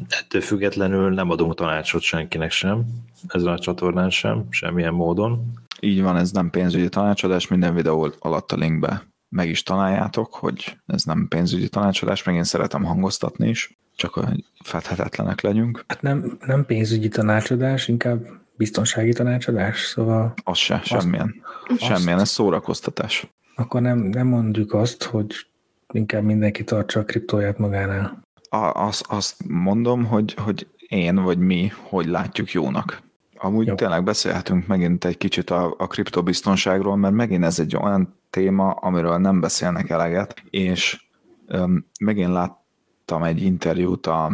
[0.09, 2.85] ettől függetlenül nem adunk tanácsot senkinek sem,
[3.29, 5.53] ezen a csatornán sem, semmilyen módon.
[5.81, 10.77] Így van, ez nem pénzügyi tanácsadás, minden videó alatt a linkbe meg is találjátok, hogy
[10.87, 15.85] ez nem pénzügyi tanácsadás, meg én szeretem hangoztatni is, csak hogy fedhetetlenek legyünk.
[15.89, 21.35] hát nem, nem pénzügyi tanácsadás, inkább biztonsági tanácsadás, szóval Az se, semmilyen.
[21.79, 23.27] Semmilyen, ez szórakoztatás.
[23.55, 25.47] akkor nem, nem mondjuk azt, hogy
[25.93, 28.23] inkább mindenki tartsa a kriptóját magánál.
[28.49, 33.03] A, azt, azt mondom, hogy, hogy én vagy mi, hogy látjuk jónak.
[33.43, 33.75] Amúgy Jó.
[33.75, 39.17] Tényleg beszélhetünk megint egy kicsit a, a kriptobiztonságról, mert megint ez egy olyan téma, amiről
[39.17, 41.05] nem beszélnek eleget, és
[41.47, 44.33] öm, megint láttam egy interjút a,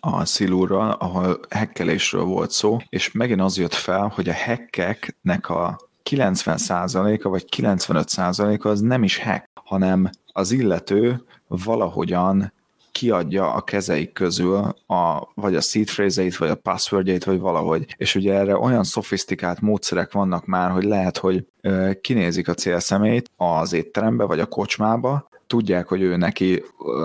[0.00, 5.78] a Silurral, ahol hekkelésről volt szó, és megint az jött fel, hogy a hackeknek a
[6.10, 12.52] 90%-a vagy 95%-a az nem is hack, hanem az illető valahogyan
[12.92, 14.54] kiadja a kezeik közül
[14.86, 17.94] a, vagy a seed phrase vagy a passwordjait, vagy valahogy.
[17.96, 21.46] És ugye erre olyan szofisztikált módszerek vannak már, hogy lehet, hogy
[22.00, 26.62] kinézik a célszemét az étterembe, vagy a kocsmába, tudják, hogy ő neki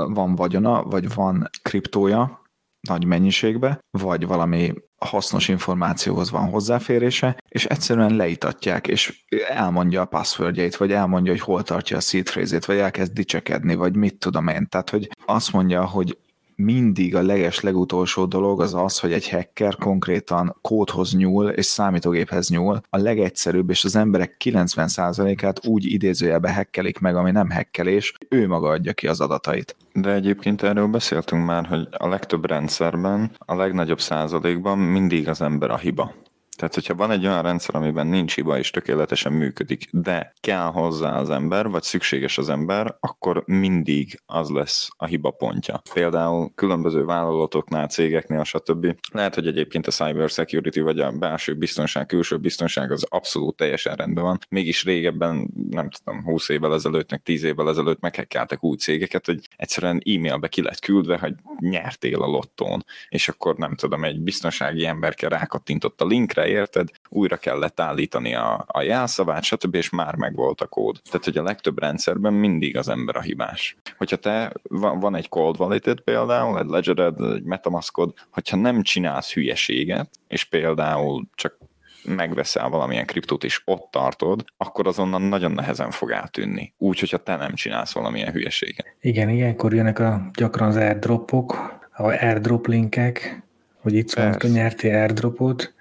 [0.08, 2.42] van vagyona, vagy van kriptója
[2.88, 4.74] nagy mennyiségbe, vagy valami
[5.06, 11.64] hasznos információhoz van hozzáférése, és egyszerűen leitatják, és elmondja a passwordjait, vagy elmondja, hogy hol
[11.64, 12.30] tartja a seed
[12.66, 14.68] vagy elkezd dicsekedni, vagy mit tudom én.
[14.70, 16.18] Tehát, hogy azt mondja, hogy
[16.56, 22.50] mindig a leges legutolsó dolog az az, hogy egy hacker konkrétan kódhoz nyúl és számítógéphez
[22.50, 22.82] nyúl.
[22.90, 28.70] A legegyszerűbb, és az emberek 90%-át úgy idézőjelbe hekkelik meg, ami nem hekkelés, ő maga
[28.70, 29.76] adja ki az adatait.
[29.94, 35.70] De egyébként erről beszéltünk már, hogy a legtöbb rendszerben, a legnagyobb százalékban mindig az ember
[35.70, 36.14] a hiba.
[36.56, 41.20] Tehát, hogyha van egy olyan rendszer, amiben nincs hiba és tökéletesen működik, de kell hozzá
[41.20, 45.82] az ember, vagy szükséges az ember, akkor mindig az lesz a hiba pontja.
[45.94, 48.96] Például különböző vállalatoknál, cégeknél, stb.
[49.12, 53.96] Lehet, hogy egyébként a cyber security vagy a belső biztonság, külső biztonság az abszolút teljesen
[53.96, 54.40] rendben van.
[54.50, 59.48] Mégis régebben, nem tudom, 20 évvel ezelőtt, meg 10 évvel ezelőtt meghekkeltek új cégeket, hogy
[59.56, 64.86] egyszerűen e-mailbe ki lett küldve, hogy nyertél a lottón, és akkor nem tudom, egy biztonsági
[64.86, 70.62] emberke rákattintott a linkre, érted, újra kellett állítani a, a jelszavát, stb., és már megvolt
[70.62, 71.00] a kód.
[71.04, 73.78] Tehát, hogy a legtöbb rendszerben mindig az ember a hibás.
[73.98, 80.10] Hogyha te, van egy cold wallet például, egy ledgered, egy metamaskod, hogyha nem csinálsz hülyeséget,
[80.28, 81.58] és például csak
[82.06, 86.74] megveszel valamilyen kriptót, és ott tartod, akkor azonnal nagyon nehezen fog eltűnni.
[86.78, 88.96] Úgy, hogyha te nem csinálsz valamilyen hülyeséget.
[89.02, 93.44] Igen, ilyenkor jönnek a, gyakran az airdropok, a airdrop linkek,
[93.82, 95.74] hogy itt mondta, nyertél airdropot,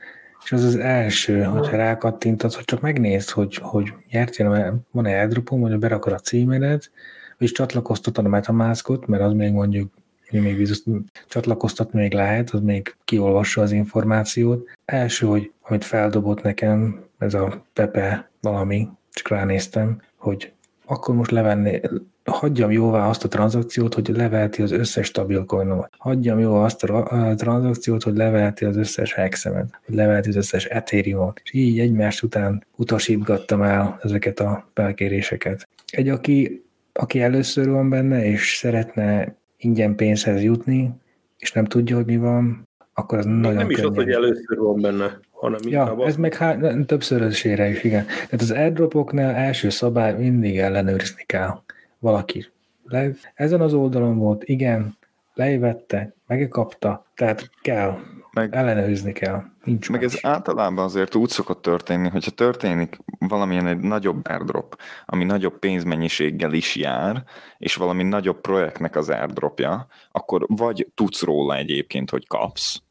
[0.44, 5.78] és az az első, hogyha rákattintasz, hogy csak megnézd, hogy, hogy nyertél, van-e airdropom, vagy
[5.78, 6.90] berakod a címedet,
[7.38, 9.92] és csatlakoztatod a Metamaskot, mert az még mondjuk
[10.31, 10.94] még biztos,
[11.28, 14.68] csatlakoztatni még lehet, az még kiolvassa az információt.
[14.85, 20.52] Első, hogy amit feldobott nekem, ez a Pepe valami, csak ránéztem, hogy
[20.85, 21.81] akkor most levenni,
[22.24, 25.90] hagyjam jóvá azt a tranzakciót, hogy leveheti az összes stabil coinomat.
[25.98, 31.40] Hagyjam jóvá azt a tranzakciót, hogy leveheti az összes hexemet, hogy leveheti az összes ethereumot.
[31.44, 35.68] És így egymás után utasítgattam el ezeket a felkéréseket.
[35.87, 40.90] Egy, aki, aki először van benne, és szeretne ingyen pénzhez jutni,
[41.38, 43.80] és nem tudja, hogy mi van, akkor az Még nagyon Nem könnyen.
[43.80, 48.04] is az, hogy először van benne, hanem ja, ez meg há- többszörösére is, igen.
[48.04, 51.61] Tehát az airdropoknál első szabály mindig ellenőrizni kell
[52.03, 52.47] valaki.
[52.85, 54.97] Le, ezen az oldalon volt, igen,
[55.35, 57.99] lejvette, megkapta, tehát kell,
[58.33, 59.43] meg, ellenőrizni kell.
[59.65, 60.15] Nincs meg más.
[60.15, 66.53] ez általában azért úgy szokott történni, hogyha történik valamilyen egy nagyobb airdrop, ami nagyobb pénzmennyiséggel
[66.53, 67.25] is jár,
[67.59, 72.83] és valami nagyobb projektnek az airdropja, akkor vagy tudsz róla egyébként, hogy kapsz,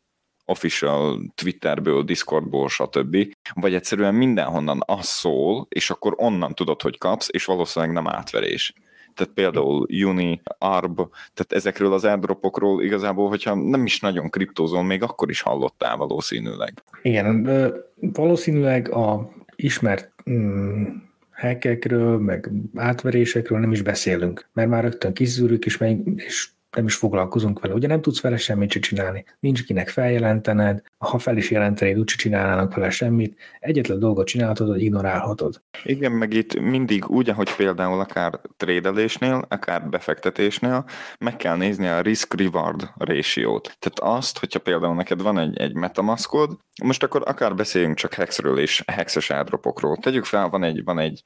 [0.46, 3.18] official Twitterből, Discordból, stb.
[3.54, 8.74] Vagy egyszerűen mindenhonnan az szól, és akkor onnan tudod, hogy kapsz, és valószínűleg nem átverés
[9.14, 10.96] tehát például Uni, Arb,
[11.34, 16.74] tehát ezekről az airdropokról igazából, hogyha nem is nagyon kriptózol, még akkor is hallottál valószínűleg.
[17.02, 17.50] Igen,
[17.96, 20.84] valószínűleg a ismert mm,
[21.32, 26.96] hackekről, meg átverésekről nem is beszélünk, mert már rögtön kiszűrjük, és, meg, és nem is
[26.96, 27.74] foglalkozunk vele.
[27.74, 29.26] Ugye nem tudsz vele semmit csinálni.
[29.40, 33.40] Nincs kinek feljelentened, ha fel is jelentenéd, úgyse csinálnának vele semmit.
[33.60, 35.62] Egyetlen dolgot csinálhatod, hogy ignorálhatod.
[35.84, 40.86] Igen, meg itt mindig úgy, ahogy például akár trédelésnél, akár befektetésnél,
[41.20, 43.78] meg kell nézni a risk-reward ratio-t.
[43.80, 48.60] Tehát azt, hogyha például neked van egy, egy metamaskod, most akkor akár beszéljünk csak hexről
[48.60, 49.98] és hexes áldropokról.
[49.98, 51.24] Tegyük fel, van egy, van egy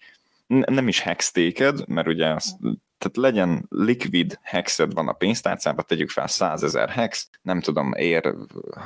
[0.47, 2.57] nem is hextéked, mert ugye azt
[2.97, 8.35] tehát legyen liquid hexed van a pénztárcában, tegyük fel 100 ezer hex, nem tudom, ér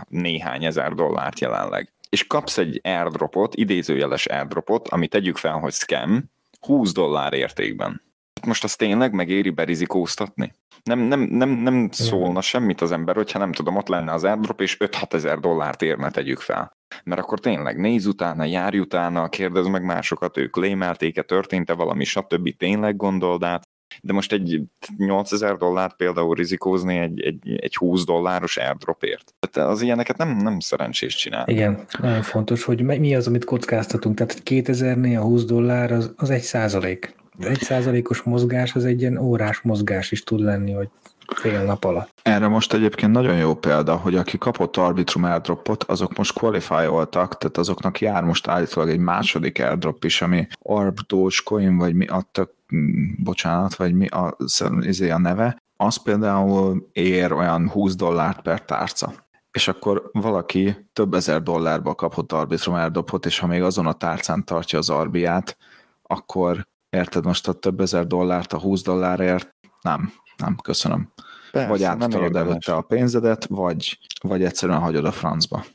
[0.08, 1.92] néhány ezer dollárt jelenleg.
[2.10, 6.24] És kapsz egy airdropot, idézőjeles airdropot, ami tegyük fel, hogy scam,
[6.60, 8.02] 20 dollár értékben.
[8.46, 10.54] Most azt tényleg megéri berizikóztatni?
[10.84, 14.62] Nem, nem, nem, nem szólna semmit az ember, hogyha nem tudom, ott lenne az airdrop,
[14.62, 16.78] és 5-6 ezer dollárt érne, tegyük fel.
[17.04, 22.58] Mert akkor tényleg néz utána, járj utána, kérdez meg másokat, ők lémelték-e, történt-e valami, stb.
[22.58, 23.68] tényleg gondold át,
[24.02, 24.62] de most egy
[24.98, 29.34] 8000 dollárt például rizikózni egy, egy, egy 20 dolláros airdropért.
[29.50, 31.54] Tehát az ilyeneket nem, nem szerencsés csinálni.
[31.54, 34.16] Igen, nagyon fontos, hogy mi az, amit kockáztatunk.
[34.16, 37.16] Tehát 2000-nél a 20 dollár az, az egy százalék.
[37.40, 40.90] Egy százalékos mozgás az egy ilyen órás mozgás is tud lenni, vagy
[41.36, 42.10] fél nap alatt.
[42.22, 47.58] Erre most egyébként nagyon jó példa, hogy aki kapott Arbitrum airdropot, azok most qualify-oltak, tehát
[47.58, 53.24] azoknak jár most állítólag egy második airdrop is, ami Arb Dogecoin, vagy mi adtak, mm,
[53.24, 54.38] bocsánat, vagy mi a,
[54.82, 59.14] izé a neve, az például ér olyan 20 dollárt per tárca.
[59.52, 64.46] És akkor valaki több ezer dollárba kapott Arbitrum airdropot, és ha még azon a tárcán
[64.46, 65.58] tartja az Arbiát,
[66.04, 71.12] akkor érted most a több ezer dollárt a 20 dollárért, nem, nem, köszönöm.
[71.52, 72.36] Persze, vagy érdemes.
[72.36, 75.66] előtte a pénzedet, vagy, vagy egyszerűen hagyod a francba.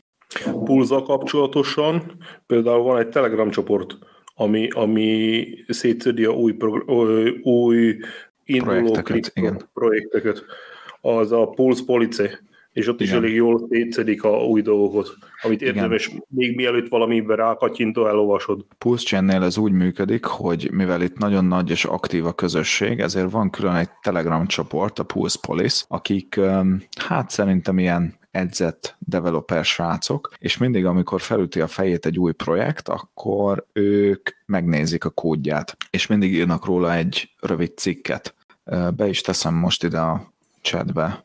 [0.65, 3.99] Pulza kapcsolatosan például van egy Telegram csoport,
[4.35, 6.89] ami, ami szétszedi a új, progr-
[7.43, 7.99] új
[8.45, 9.69] induló Projekteket, igen.
[9.73, 10.45] projekteket.
[11.01, 12.41] Az a Pulse Police,
[12.75, 13.23] és ott is Igen.
[13.23, 15.09] elég jól szétszedik a új dolgokat,
[15.43, 15.75] amit Igen.
[15.75, 18.65] érdemes még mielőtt valamiben rákatyintó elolvasod.
[18.79, 23.31] Pulse Chain-nél ez úgy működik, hogy mivel itt nagyon nagy és aktív a közösség, ezért
[23.31, 26.41] van külön egy Telegram csoport, a Pulse Police, akik
[27.07, 32.89] hát szerintem ilyen edzett developer srácok, és mindig, amikor felüti a fejét egy új projekt,
[32.89, 38.35] akkor ők megnézik a kódját, és mindig írnak róla egy rövid cikket.
[38.97, 41.25] Be is teszem most ide a chatbe.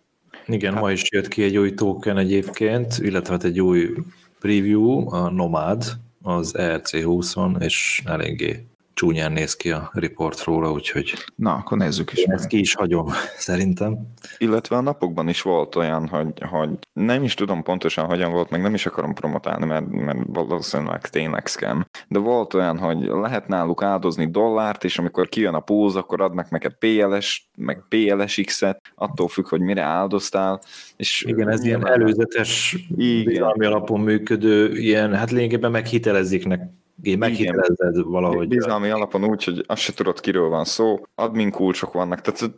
[0.49, 3.93] Igen, ma is jött ki egy új token egyébként, illetve hát egy új
[4.39, 5.83] preview, a Nomad,
[6.21, 8.68] az ERC20-on, és eléggé
[8.99, 12.75] csúnyán néz ki a report róla, úgyhogy Na, akkor nézzük is én ezt ki is
[12.75, 13.07] hagyom,
[13.47, 13.97] szerintem.
[14.37, 18.61] Illetve a napokban is volt olyan, hogy, hogy nem is tudom pontosan hogyan volt, meg
[18.61, 21.85] nem is akarom promotálni, mert, mert valószínűleg tényleg scam.
[22.07, 26.49] De volt olyan, hogy lehet náluk áldozni dollárt, és amikor kijön a púz, akkor adnak
[26.49, 30.61] neked PLS, meg PLSX-et, attól függ, hogy mire áldoztál.
[30.97, 33.25] És Igen, ez ilyen előzetes, Igen.
[33.25, 36.61] bizalmi alapon működő, ilyen, hát lényegében meghitelezik nek,
[37.17, 38.47] meghitelezed valahogy.
[38.47, 42.53] Bizalmi alapon úgy, hogy azt se tudod, kiről van szó, admin kulcsok vannak, tehát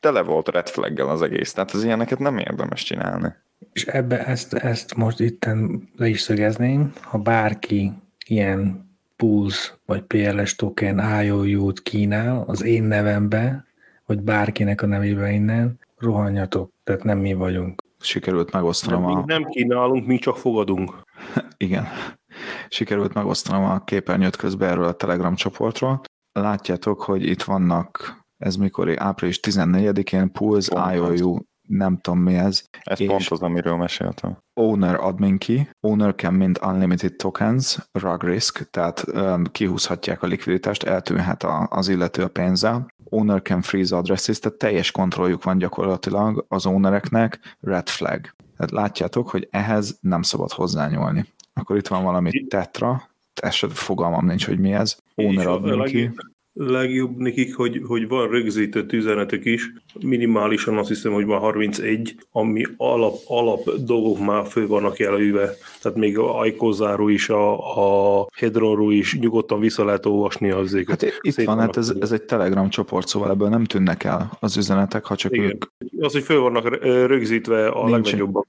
[0.00, 3.34] tele volt red flaggel az egész, tehát az ilyeneket nem érdemes csinálni.
[3.72, 7.92] És ebbe ezt, ezt most itten le is szögezném, ha bárki
[8.26, 13.64] ilyen Pulse vagy PLS token IOU-t kínál az én nevembe,
[14.06, 17.82] vagy bárkinek a nevébe innen, rohanjatok, tehát nem mi vagyunk.
[18.00, 19.24] Sikerült megosztanom Mi a...
[19.26, 20.92] nem kínálunk, mi csak fogadunk.
[21.56, 21.86] Igen.
[22.68, 26.00] Sikerült megosztanom a képernyőt közben erről a Telegram csoportról.
[26.32, 32.62] Látjátok, hogy itt vannak, ez mikor, április 14-én Pulse Pont IOU, nem tudom mi ez,
[32.82, 34.38] Ez És- pont az, amiről meséltem.
[34.54, 40.82] Owner admin key, owner can mint unlimited tokens, rug risk, tehát um, kihúzhatják a likviditást,
[40.82, 42.86] eltűnhet a, az illető a pénzzel.
[43.04, 48.20] Owner can freeze addresses, tehát teljes kontrolljuk van gyakorlatilag az ownereknek, red flag.
[48.56, 51.26] Tehát látjátok, hogy ehhez nem szabad hozzányúlni.
[51.54, 54.96] Akkor itt van valami tetra, ez se fogalmam nincs, hogy mi ez.
[55.14, 56.10] Owner És a admin key.
[56.52, 62.62] legjobb, nekik, hogy, hogy van rögzített üzenetek is, minimálisan azt hiszem, hogy van 31, ami
[62.76, 65.50] alap, alap dolgok már fő vannak jelölve,
[65.82, 71.06] tehát még a Icozáról is, a, a Hedronról is nyugodtan vissza lehet olvasni az Hát
[71.20, 75.04] itt van, hát ez, ez egy Telegram csoport, szóval ebből nem tűnnek el az üzenetek,
[75.04, 75.46] ha csak Igen.
[75.46, 75.64] ők
[75.98, 78.04] Az, hogy föl vannak rögzítve a Nincs.
[78.04, 78.46] legnagyobbak.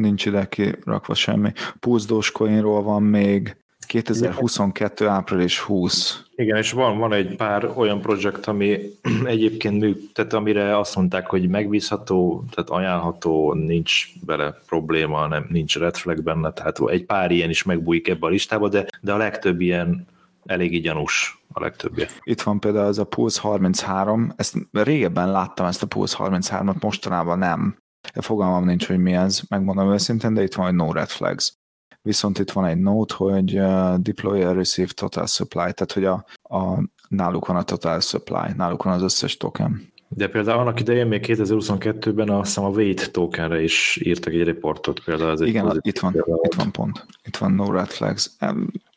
[0.00, 1.52] Nincs ide kirakva semmi.
[1.80, 3.56] Pulse Dogecoinról van még
[3.90, 5.08] 2022.
[5.08, 6.24] április 20.
[6.34, 8.78] Igen, és van, van egy pár olyan projekt, ami
[9.24, 15.78] egyébként mű, tehát amire azt mondták, hogy megbízható, tehát ajánlható, nincs bele probléma, nem, nincs
[15.78, 19.16] red flag benne, tehát egy pár ilyen is megbújik ebbe a listába, de, de a
[19.16, 20.06] legtöbb ilyen
[20.46, 22.08] eléggé gyanús a legtöbbje.
[22.22, 27.38] Itt van például ez a Pulse 33, ezt régebben láttam ezt a Pulse 33-at, mostanában
[27.38, 27.76] nem.
[28.20, 31.58] Fogalmam nincs, hogy mi ez, megmondom őszintén, de itt van egy no red flags.
[32.02, 36.24] Viszont itt van egy note, hogy uh, deploy and receive total supply, tehát hogy a,
[36.42, 39.92] a, náluk van a total supply, náluk van az összes token.
[40.08, 45.00] De például annak idején még 2022-ben azt hiszem a Wait tokenre is írtak egy reportot
[45.04, 45.30] például.
[45.30, 46.44] Ez Igen, itt van, példa volt.
[46.44, 47.06] itt van pont.
[47.22, 48.30] Itt van no red flags.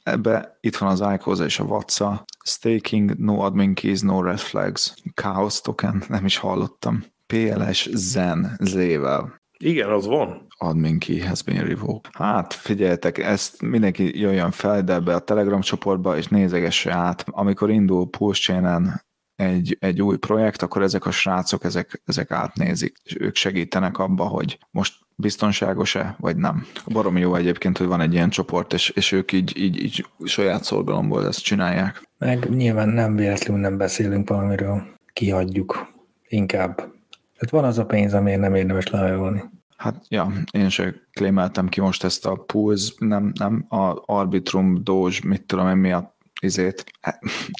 [0.03, 2.23] Ebbe itt van az ICOSA és a WhatsA.
[2.45, 4.93] Staking, no admin keys, no red flags.
[5.13, 7.03] Chaos token, nem is hallottam.
[7.27, 9.41] PLS Zen Z-vel.
[9.57, 10.47] Igen, az van.
[10.57, 12.15] admin key has been revoked.
[12.15, 17.25] Hát figyeljetek, ezt mindenki jöjjön fel ide ebbe a Telegram csoportba, és nézegesse át.
[17.29, 18.81] Amikor indul Pulse
[19.35, 24.23] egy, egy új projekt, akkor ezek a srácok, ezek, ezek átnézik, és ők segítenek abba,
[24.23, 26.65] hogy most biztonságos-e, vagy nem.
[26.87, 30.63] Baromi jó egyébként, hogy van egy ilyen csoport, és, és ők így, így, így saját
[30.63, 32.09] szorgalomból ezt csinálják.
[32.17, 34.83] Meg nyilván nem véletlenül nem beszélünk valamiről,
[35.13, 35.93] kihagyjuk
[36.27, 36.92] inkább.
[37.43, 39.43] Tehát van az a pénz, amiért nem érdemes lehajolni.
[39.77, 45.17] Hát, ja, én se klémeltem ki most ezt a Pulse, nem, nem, a Arbitrum, Doge,
[45.23, 46.83] mit tudom én mi a izét,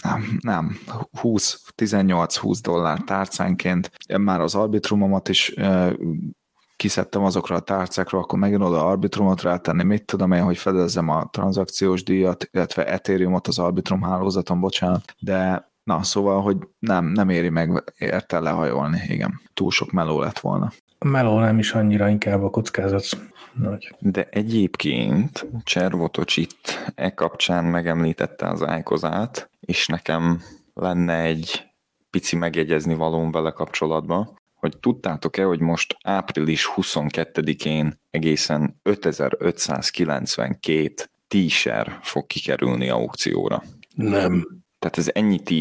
[0.04, 0.78] nem, nem,
[1.20, 5.94] 20, 18-20 dollár tárcánként, én már az Arbitrumomat is eh,
[6.76, 11.30] kiszedtem azokra a tárcákra, akkor megint oda Arbitrumot rátenni, mit tudom én, hogy fedezzem a
[11.32, 17.50] tranzakciós díjat, illetve Ethereumot az Arbitrum hálózaton, bocsánat, de na, szóval, hogy nem, nem éri
[17.50, 19.42] meg érte lehajolni, igen.
[19.54, 20.72] Túl sok meló lett volna.
[21.00, 23.06] A meló nem is annyira, inkább a kockázat
[23.54, 23.96] nagy.
[24.00, 30.42] De egyébként Cservotocs itt e kapcsán megemlítette az ájkozát, és nekem
[30.74, 31.64] lenne egy
[32.10, 41.36] pici megjegyezni valóm vele kapcsolatban, hogy tudtátok-e, hogy most április 22-én egészen 5592 t
[42.02, 43.64] fog kikerülni aukcióra.
[43.96, 44.63] Nem.
[44.84, 45.52] Tehát ez ennyi t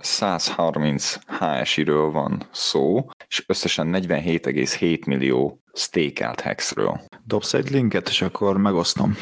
[0.00, 7.00] 130 HSI-ről van szó, és összesen 47,7 millió stékelt hexről.
[7.24, 9.16] Dobsz egy linket, és akkor megosztom.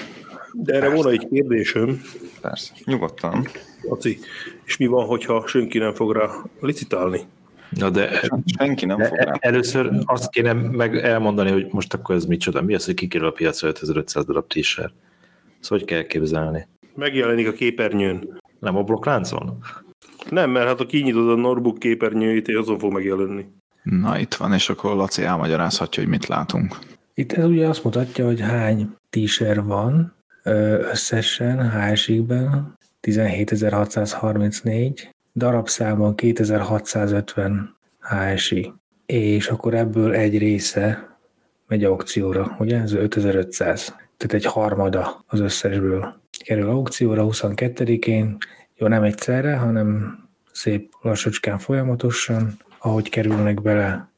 [0.52, 2.02] De erre volna egy kérdésem,
[2.40, 3.48] Persze, nyugodtan.
[3.82, 4.18] Laci,
[4.64, 6.28] és mi van, hogyha senki nem fog rá
[6.60, 7.20] licitálni?
[7.68, 8.20] Na de,
[8.58, 9.32] Senki nem de fog rá.
[9.38, 12.62] először azt kéne meg elmondani, hogy most akkor ez micsoda.
[12.62, 14.92] Mi az, hogy kikerül a piacra 5500 darab t-shirt?
[15.60, 16.66] Ezt hogy kell képzelni?
[16.94, 18.42] Megjelenik a képernyőn.
[18.64, 19.58] Nem a blokkláncon?
[20.30, 23.46] Nem, mert hát ha kinyitod a Norbook képernyőjét, és azon fog megjelenni.
[23.82, 26.78] Na itt van, és akkor Laci elmagyarázhatja, hogy mit látunk.
[27.14, 29.18] Itt ez ugye azt mutatja, hogy hány t
[29.64, 30.14] van
[30.90, 35.00] összesen HSI-ben, 17.634,
[35.34, 38.72] darabszámon 2650 HSI,
[39.06, 41.16] és akkor ebből egy része
[41.66, 42.80] megy aukcióra, ugye?
[42.80, 43.86] Ez 5500.
[44.16, 48.36] Tehát egy harmada az összesből kerül aukcióra 22-én,
[48.74, 50.18] jó, nem egyszerre, hanem
[50.52, 54.08] szép lassacskán folyamatosan, ahogy kerülnek bele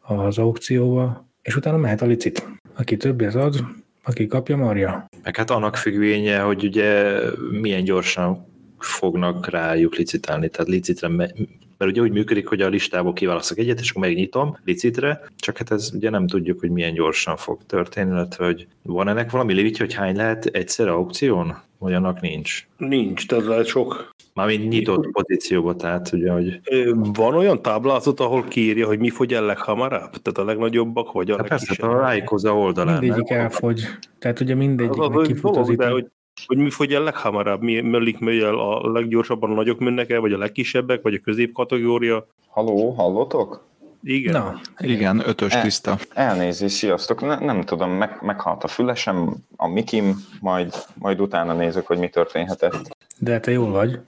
[0.00, 2.48] az aukcióba, és utána mehet a licit.
[2.74, 3.64] Aki többet ad,
[4.04, 5.08] aki kapja, marja.
[5.22, 7.18] Meg hát annak függvénye, hogy ugye
[7.50, 8.49] milyen gyorsan
[8.82, 11.34] fognak rájuk licitálni, tehát licitre, me-
[11.78, 15.70] mert ugye úgy működik, hogy a listából kiválasztok egyet, és akkor megnyitom licitre, csak hát
[15.70, 19.84] ez ugye nem tudjuk, hogy milyen gyorsan fog történni, illetve hogy van ennek valami limitje,
[19.84, 21.58] hogy hány lehet egyszer aukción?
[21.78, 22.66] Vagy annak nincs?
[22.76, 24.10] Nincs, tehát lehet sok.
[24.34, 26.60] Mármint nyitott pozícióba, tehát ugye, hogy
[26.94, 30.10] Van olyan táblázat, ahol kiírja, hogy mi fogy el leghamarabb?
[30.10, 32.98] Tehát a legnagyobbak, vagy a hát persze, a Rájkoza oldalán.
[33.00, 33.82] Mindegyik elfogy.
[34.18, 35.92] Tehát ugye Az mindegyiknek az kifut dolog, az de idő.
[35.92, 36.06] hogy,
[36.46, 37.62] hogy mi fogy el leghamarabb?
[37.62, 41.18] Mi mellik megy el a leggyorsabban a nagyok mennek el, vagy a legkisebbek, vagy a
[41.24, 42.26] középkategória?
[42.48, 43.68] Haló, hallotok?
[44.02, 44.32] Igen.
[44.32, 45.98] Na, Igen, ötös E- tiszta.
[46.14, 47.20] Elnézést, sziasztok.
[47.20, 52.08] Ne, nem tudom, meg, meghalt a fülesem, a mikim, majd, majd utána nézek, hogy mi
[52.08, 52.96] történhetett.
[53.18, 53.98] de te jól vagy.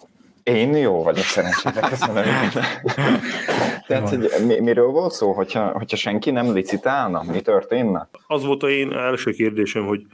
[0.42, 2.24] Én jó vagyok szerencsére, köszönöm.
[3.86, 8.08] Tehát, hogy mi, miről volt szó, hogyha, hogyha senki nem licitálna, mi történne?
[8.26, 10.06] Az volt a én első kérdésem, hogy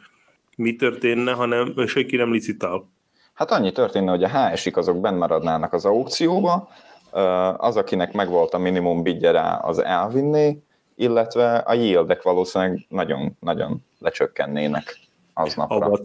[0.59, 2.89] mi történne, ha nem, senki nem licitál.
[3.35, 6.69] Hát annyi történne, hogy a HS-ik azok benn maradnának az aukcióba,
[7.13, 7.21] ö,
[7.57, 10.63] az, akinek megvolt a minimum bidje rá, az elvinné,
[10.97, 14.99] illetve a yieldek valószínűleg nagyon-nagyon lecsökkennének
[15.35, 15.87] aznapra.
[15.87, 16.01] A,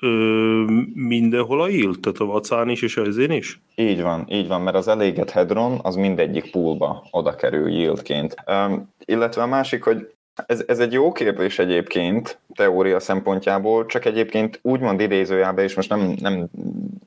[0.00, 3.60] ö, mindenhol a yield, tehát a vacán is és az én is?
[3.74, 8.34] Így van, így van, mert az elégett hedron az mindegyik poolba oda kerül yieldként.
[8.46, 10.14] Um, illetve a másik, hogy
[10.46, 16.14] ez, ez egy jó kérdés egyébként, teória szempontjából, csak egyébként úgymond idézőjelbe, és most nem,
[16.20, 16.48] nem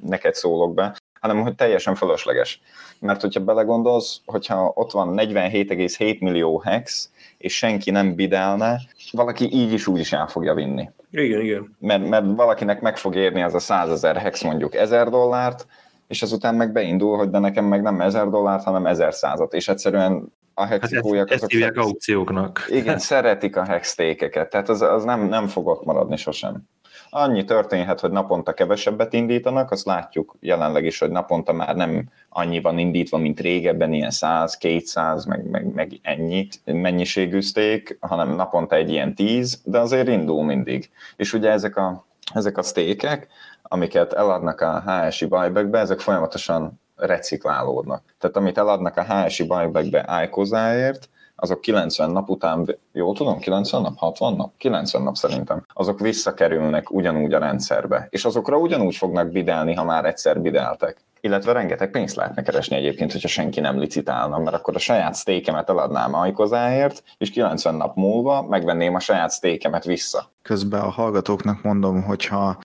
[0.07, 2.61] neked szólok be, hanem hogy teljesen fölösleges.
[2.99, 8.79] Mert hogyha belegondolsz, hogyha ott van 47,7 millió hex, és senki nem bidelne,
[9.11, 11.75] valaki így is úgy is el fogja vinni Igen, igen.
[11.79, 15.67] mert, mert valakinek meg fog érni az a 100 ezer hex mondjuk 1000 dollárt,
[16.07, 20.33] és azután meg beindul, hogy de nekem meg nem 1000 dollárt, hanem 1100-at, és egyszerűen
[20.53, 22.65] a Hát hexikójak ezt, ezt hívják aukcióknak.
[22.69, 26.61] igen, szeretik a hextékeket, tehát az, az nem, nem fog ott maradni sosem.
[27.09, 32.61] Annyi történhet, hogy naponta kevesebbet indítanak, azt látjuk jelenleg is, hogy naponta már nem annyi
[32.61, 38.75] van indítva, mint régebben, ilyen 100, 200, meg, meg, meg ennyi mennyiségű steak, hanem naponta
[38.75, 40.89] egy ilyen 10, de azért indul mindig.
[41.15, 43.27] És ugye ezek a, ezek a steakek,
[43.61, 48.03] amiket eladnak a HSI buybackbe, ezek folyamatosan reciklálódnak.
[48.19, 53.97] Tehát amit eladnak a HSI buybackbe iCozáért, azok 90 nap után, jól tudom, 90 nap,
[53.97, 54.51] 60 nap?
[54.57, 55.65] 90 nap szerintem.
[55.73, 60.97] Azok visszakerülnek ugyanúgy a rendszerbe, és azokra ugyanúgy fognak bidelni, ha már egyszer bideltek.
[61.21, 65.69] Illetve rengeteg pénzt lehetne keresni egyébként, hogyha senki nem licitálna, mert akkor a saját sztékemet
[65.69, 70.31] eladnám ajkozáért, és 90 nap múlva megvenném a saját sztékemet vissza.
[70.41, 72.57] Közben a hallgatóknak mondom, hogyha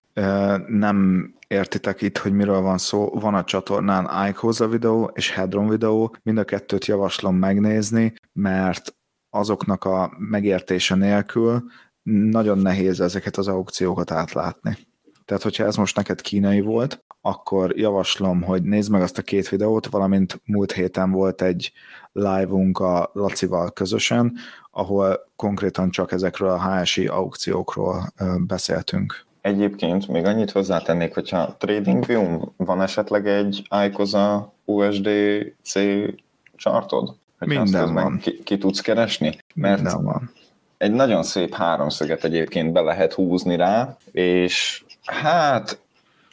[0.67, 6.15] nem értitek itt, hogy miről van szó, van a csatornán iCoza videó és Hedron videó,
[6.23, 8.95] mind a kettőt javaslom megnézni, mert
[9.29, 11.63] azoknak a megértése nélkül
[12.03, 14.77] nagyon nehéz ezeket az aukciókat átlátni.
[15.25, 19.49] Tehát, hogyha ez most neked kínai volt, akkor javaslom, hogy nézd meg azt a két
[19.49, 21.71] videót, valamint múlt héten volt egy
[22.11, 24.33] live-unk a Lacival közösen,
[24.71, 28.13] ahol konkrétan csak ezekről a HSI aukciókról
[28.47, 29.27] beszéltünk.
[29.41, 35.73] Egyébként még annyit hozzátennék, hogyha TradingView van esetleg egy iCoza USDC
[36.55, 37.15] chartod?
[37.39, 38.17] Hogyha Minden van.
[38.17, 39.37] Ki, ki tudsz keresni?
[39.55, 40.31] Mert Minden van.
[40.77, 45.79] egy nagyon szép háromszöget egyébként be lehet húzni rá, és hát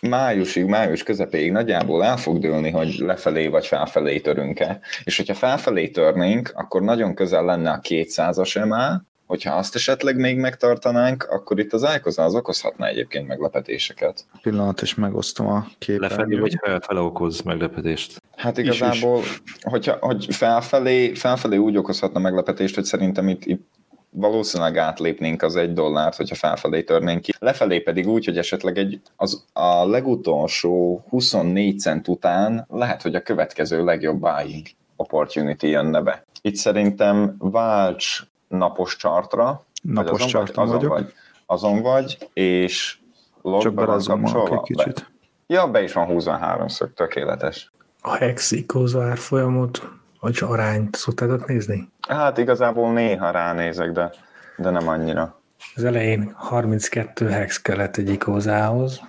[0.00, 4.80] májusig, május közepéig nagyjából el fog dőlni, hogy lefelé vagy felfelé törünk-e.
[5.04, 10.38] És hogyha felfelé törnénk, akkor nagyon közel lenne a 200-as MA, hogyha azt esetleg még
[10.38, 14.24] megtartanánk, akkor itt az Ájkoza az okozhatna egyébként meglepetéseket.
[14.42, 16.10] Pillanat, és megosztom a képet.
[16.10, 18.22] Lefelé vagy felfele okoz meglepetést?
[18.36, 19.22] Hát igazából,
[19.60, 23.66] hogyha, hogy felfelé, felfelé úgy okozhatna meglepetést, hogy szerintem itt, itt
[24.10, 27.32] valószínűleg átlépnénk az egy dollárt, hogyha felfelé törnénk ki.
[27.38, 33.22] Lefelé pedig úgy, hogy esetleg egy, az, a legutolsó 24 cent után lehet, hogy a
[33.22, 34.66] következő legjobb buying
[34.96, 36.24] opportunity jönne be.
[36.40, 40.92] Itt szerintem válts napos chartra, Napos vagy azon, vagy, azon vagyok.
[40.92, 41.12] vagy,
[41.46, 42.98] azon vagy, és
[43.42, 44.54] logba Csak van kapcsolva?
[44.54, 44.94] egy kicsit.
[44.94, 45.06] Be.
[45.46, 47.72] Ja, be is van húzva háromszög, tökéletes.
[48.00, 49.88] A Hex Icosa árfolyamot,
[50.20, 51.88] vagy arányt szoktátok nézni?
[52.08, 54.12] Hát igazából néha ránézek, de,
[54.56, 55.40] de nem annyira.
[55.74, 59.00] Az elején 32 hex kellett egy ikózához,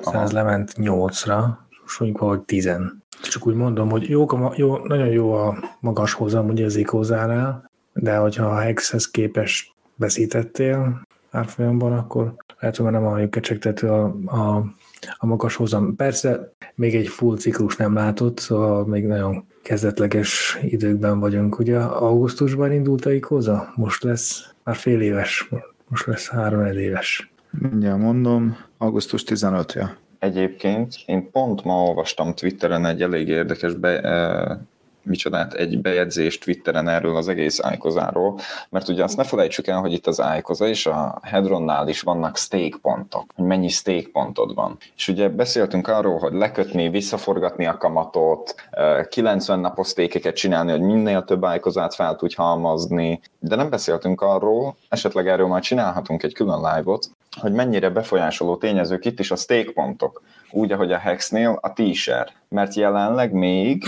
[0.00, 1.44] aztán ez lement 8-ra,
[1.82, 2.70] most mondjuk valahogy 10
[3.22, 8.16] Csak úgy mondom, hogy jó, jó, nagyon jó a magas hozam ugye az ikózánál, de
[8.16, 14.64] hogyha a hexhez képest veszítettél árfolyamban, akkor lehet, hogy már nem a kecsegtető a, a,
[15.16, 15.96] a magas hozam.
[15.96, 21.58] Persze még egy full ciklus nem látott, szóval még nagyon kezdetleges időkben vagyunk.
[21.58, 23.72] Ugye augusztusban indult a ikóza?
[23.74, 25.48] Most lesz már fél éves,
[25.88, 27.32] most lesz három éves.
[27.50, 29.88] Mindjárt mondom, augusztus 15-ja.
[30.18, 34.60] Egyébként én pont ma olvastam Twitteren egy elég érdekes be, e,
[35.04, 38.38] micsodát, egy bejegyzést Twitteren erről az egész ájkozáról,
[38.68, 42.36] mert ugye azt ne felejtsük el, hogy itt az ájkoza és a Hedronnál is vannak
[42.36, 44.76] stake pontok, hogy mennyi stake pontod van.
[44.96, 50.80] És ugye beszéltünk arról, hogy lekötni, visszaforgatni a kamatot, e, 90 napos stékeket csinálni, hogy
[50.80, 56.34] minél több ájkozát fel tudj halmazni, de nem beszéltünk arról, esetleg erről majd csinálhatunk egy
[56.34, 61.58] külön live-ot, hogy mennyire befolyásoló tényezők itt is a stake pontok, úgy, ahogy a Hexnél
[61.60, 63.84] a t-shirt, mert jelenleg még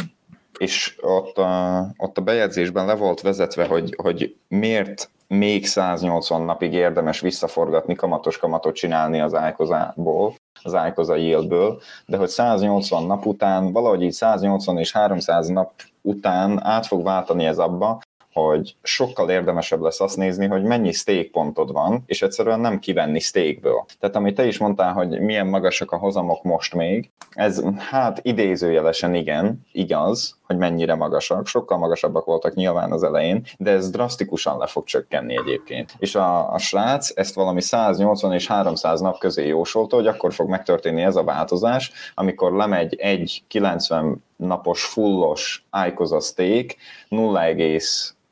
[0.59, 6.73] és ott a, ott a bejegyzésben le volt vezetve, hogy, hogy miért még 180 napig
[6.73, 13.73] érdemes visszaforgatni, kamatos kamatot csinálni az ájkozából, az ájkoza yieldből, de hogy 180 nap után,
[13.73, 18.01] valahogy így 180 és 300 nap után át fog váltani ez abba,
[18.37, 23.19] hogy sokkal érdemesebb lesz azt nézni, hogy mennyi stake pontod van, és egyszerűen nem kivenni
[23.19, 23.85] stakeből.
[24.01, 29.15] Tehát amit te is mondtál, hogy milyen magasak a hozamok most még, ez hát idézőjelesen
[29.15, 34.67] igen, igaz, hogy mennyire magasak, sokkal magasabbak voltak nyilván az elején, de ez drasztikusan le
[34.67, 35.95] fog csökkenni egyébként.
[35.99, 40.49] És a, a srác ezt valami 180 és 300 nap közé jósolta, hogy akkor fog
[40.49, 46.75] megtörténni ez a változás, amikor lemegy egy 90 napos fullos Icosa stake
[47.09, 47.55] 0,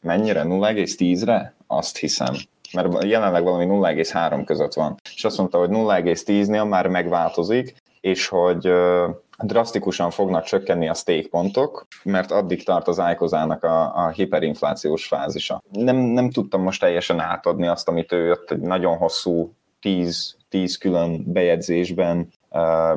[0.00, 0.42] mennyire?
[0.42, 1.54] 0,10-re?
[1.66, 2.34] Azt hiszem.
[2.72, 4.94] Mert jelenleg valami 0,3 között van.
[5.14, 8.72] És azt mondta, hogy 0,10-nél már megváltozik, és hogy
[9.38, 15.62] drasztikusan fognak csökkenni a stake pontok, mert addig tart az Icosának a, a hiperinflációs fázisa.
[15.70, 20.78] Nem, nem tudtam most teljesen átadni azt, amit ő jött egy nagyon hosszú 10, 10
[20.78, 22.28] külön bejegyzésben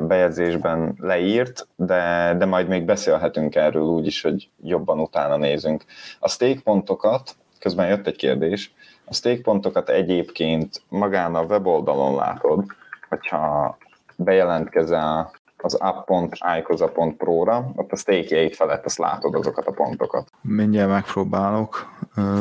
[0.00, 5.84] bejegyzésben leírt, de, de majd még beszélhetünk erről úgy is, hogy jobban utána nézünk.
[6.18, 8.72] A stake pontokat, közben jött egy kérdés,
[9.04, 12.64] a stake pontokat egyébként magán a weboldalon látod,
[13.08, 13.76] hogyha
[14.16, 15.30] bejelentkezel
[15.62, 20.28] az app.icoza.pro-ra, ott a stake felett azt látod azokat a pontokat.
[20.40, 21.92] Mindjárt megpróbálok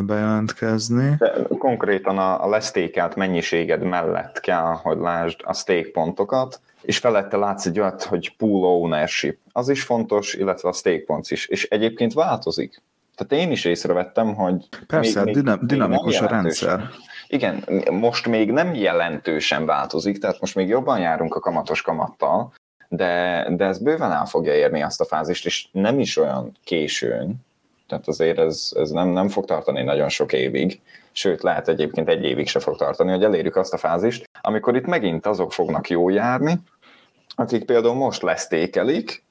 [0.03, 1.15] bejelentkezni.
[1.17, 7.37] De konkrétan a, a lesztékelt mennyiséged mellett kell, hogy lásd a stake pontokat, és felette
[7.37, 9.37] látsz egy olyat, hogy pool ownership.
[9.51, 11.47] Az is fontos, illetve a stake points is.
[11.47, 12.81] És egyébként változik.
[13.15, 14.69] Tehát én is észrevettem, hogy...
[14.87, 16.89] Persze, még, dinam, még dinamikus a rendszer.
[17.27, 22.53] Igen, most még nem jelentősen változik, tehát most még jobban járunk a kamatos kamattal,
[22.89, 27.45] de, de ez bőven el fogja érni azt a fázist, és nem is olyan későn,
[27.87, 30.81] tehát azért ez, ez nem, nem fog tartani nagyon sok évig,
[31.11, 34.85] sőt lehet egyébként egy évig se fog tartani, hogy elérjük azt a fázist, amikor itt
[34.85, 36.59] megint azok fognak jó járni,
[37.35, 39.23] akik például most lesztékelik,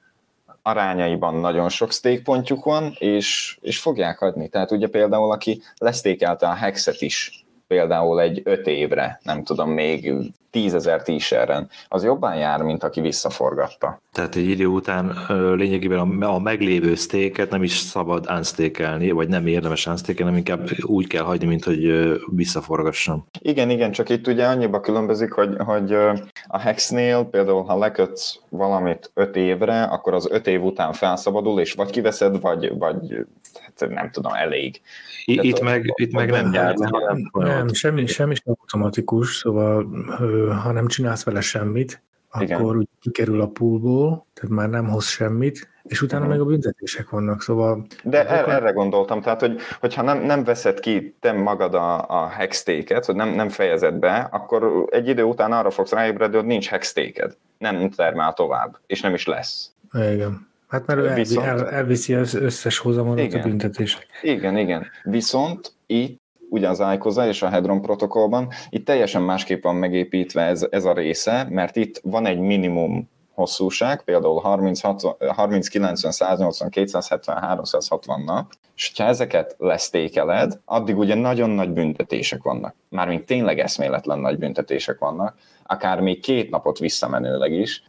[0.62, 4.48] arányaiban nagyon sok stékpontjuk van, és, és fogják adni.
[4.48, 10.12] Tehát ugye például, aki lesztékelte a hexet is, például egy öt évre, nem tudom, még
[10.50, 14.00] tízezer tíseren, az jobban jár, mint aki visszaforgatta.
[14.12, 15.16] Tehát egy idő után
[15.54, 21.22] lényegében a, meglévő sztéket nem is szabad unstékelni, vagy nem érdemes unstékelni, inkább úgy kell
[21.22, 23.26] hagyni, mint hogy visszaforgassam.
[23.40, 25.92] Igen, igen, csak itt ugye annyiba különbözik, hogy, hogy
[26.46, 31.72] a hexnél például, ha lekötsz valamit öt évre, akkor az öt év után felszabadul, és
[31.72, 33.26] vagy kiveszed, vagy, vagy
[33.60, 34.80] hát nem tudom, elég.
[35.26, 36.74] Itt, meg, itt meg nem jár.
[36.74, 39.86] Nem, nem semmi, semmi sem automatikus, szóval
[40.62, 42.02] ha nem csinálsz vele semmit,
[42.40, 42.60] Igen.
[42.60, 46.38] akkor úgy kikerül a poolból, tehát már nem hoz semmit, és utána uh-huh.
[46.38, 47.86] meg a büntetések vannak, szóval...
[48.02, 48.52] De er, akkor...
[48.52, 53.14] erre gondoltam, tehát, hogy, hogyha nem, nem veszed ki te magad a, a hextéket, hogy
[53.14, 57.36] nem, nem fejezed be, akkor egy idő után arra fogsz ráébredni, hogy nincs hextéked.
[57.58, 59.70] Nem termel tovább, és nem is lesz.
[59.92, 60.45] Igen.
[60.68, 61.46] Hát mert ő Viszont...
[61.46, 64.06] el, elviszi az összes hozamot a büntetések.
[64.22, 64.86] Igen, igen.
[65.02, 70.66] Viszont itt ugye az ICOSA és a Hedron protokollban, itt teljesen másképp van megépítve ez,
[70.70, 74.80] ez a része, mert itt van egy minimum hosszúság, például 30,
[75.34, 82.42] 30 90, 180, 270, 360 nap, és ha ezeket lesztékeled, addig ugye nagyon nagy büntetések
[82.42, 82.74] vannak.
[82.88, 87.82] Mármint tényleg eszméletlen nagy büntetések vannak, akár még két napot visszamenőleg is,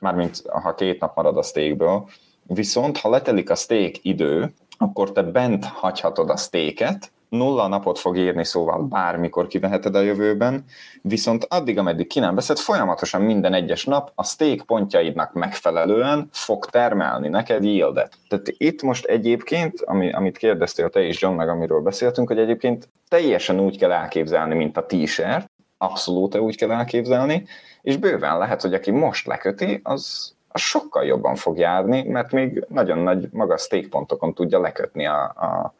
[0.00, 2.08] mármint ha két nap marad a steakből,
[2.46, 8.16] viszont ha letelik a steak idő, akkor te bent hagyhatod a steaket, nulla napot fog
[8.16, 10.64] írni, szóval bármikor kiveheted a jövőben,
[11.02, 16.66] viszont addig, ameddig ki nem veszed, folyamatosan minden egyes nap a stake pontjaidnak megfelelően fog
[16.66, 18.18] termelni neked yieldet.
[18.28, 22.88] Tehát itt most egyébként, ami, amit kérdeztél te is, John, meg amiről beszéltünk, hogy egyébként
[23.08, 27.46] teljesen úgy kell elképzelni, mint a t-shirt, abszolút úgy kell elképzelni,
[27.82, 32.64] és bőven lehet, hogy aki most leköti, az, az sokkal jobban fog járni, mert még
[32.68, 35.74] nagyon nagy magas stake pontokon tudja lekötni a, a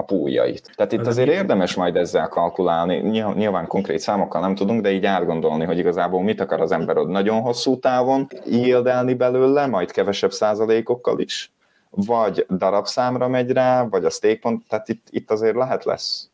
[0.00, 0.72] a púljait.
[0.76, 2.96] Tehát itt azért érdemes majd ezzel kalkulálni,
[3.34, 7.08] nyilván konkrét számokkal nem tudunk, de így átgondolni, hogy igazából mit akar az ember ott
[7.08, 11.52] nagyon hosszú távon yieldelni belőle, majd kevesebb százalékokkal is,
[11.90, 16.29] vagy darabszámra megy rá, vagy a pont, tehát itt, itt azért lehet lesz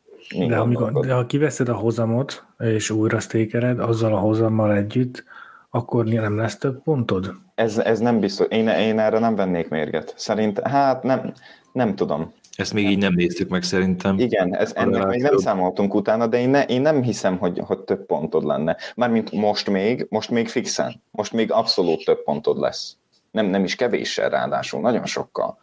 [0.47, 5.23] de, amikor, de ha kiveszed a hozamot, és újra stékered, azzal a hozammal együtt,
[5.69, 7.33] akkor nem lesz több pontod?
[7.55, 8.47] Ez, ez nem biztos.
[8.49, 10.13] Én, én erre nem vennék mérget.
[10.15, 11.33] Szerint, hát nem,
[11.71, 12.33] nem tudom.
[12.55, 14.19] Ezt még így nem néztük meg szerintem.
[14.19, 17.79] Igen, ez, ennek még nem számoltunk utána, de én, ne, én nem hiszem, hogy, hogy
[17.79, 18.77] több pontod lenne.
[18.95, 21.01] Mármint most még, most még fixen.
[21.11, 22.97] Most még abszolút több pontod lesz.
[23.31, 25.57] Nem, nem is kevéssel ráadásul, nagyon sokkal.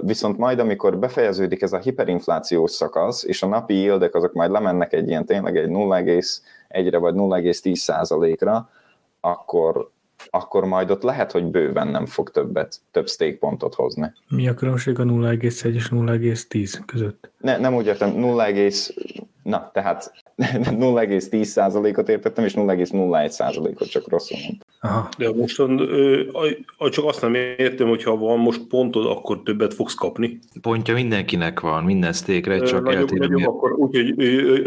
[0.00, 4.92] Viszont majd, amikor befejeződik ez a hiperinflációs szakasz, és a napi yieldek azok majd lemennek
[4.92, 8.70] egy ilyen tényleg egy 0,1-re vagy 0,10 százalékra,
[9.20, 9.90] akkor,
[10.30, 14.12] akkor majd ott lehet, hogy bőven nem fog többet, több stake pontot hozni.
[14.28, 15.42] Mi a különbség a 0,1
[15.74, 17.30] és 0,10 között?
[17.38, 18.46] Ne, nem úgy értem, 0,
[19.42, 20.12] na, tehát
[20.52, 24.67] 0,10%-ot értettem, és 0,01%-ot csak rosszul mondtam.
[24.80, 25.08] Aha.
[25.18, 25.88] De mostan
[26.78, 30.38] csak azt nem értem, hogy ha van most pontod, akkor többet fogsz kapni.
[30.60, 34.14] Pontja mindenkinek van, minden sztékre, csak nagyobb, nagyobb, akkor, úgyhogy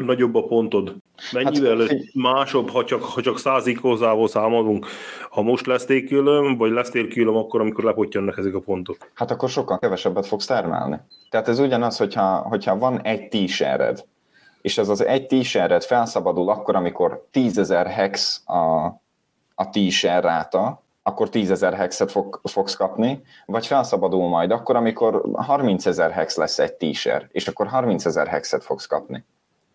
[0.06, 0.96] nagyobb a pontod.
[1.32, 3.40] Mennyivel hát, másabb, ha csak, ha csak
[3.82, 4.86] hozzából számolunk?
[5.30, 8.98] Ha most lesz tékülöm, vagy lesz tékülöm, akkor, amikor lepottyannak ezek a pontok?
[9.14, 11.00] Hát akkor sokkal kevesebbet fogsz termelni.
[11.30, 13.36] Tehát ez ugyanaz, hogyha, hogyha van egy t
[14.62, 19.01] és ez az egy t felszabadul akkor, amikor 10.000 hex a,
[19.62, 26.10] a t-shirt ráta, akkor 10.000 hexet fog, fogsz kapni, vagy felszabadul majd akkor, amikor 30.000
[26.14, 29.26] hex lesz egy t-shirt, és akkor 30.000 hexet fogsz kapni.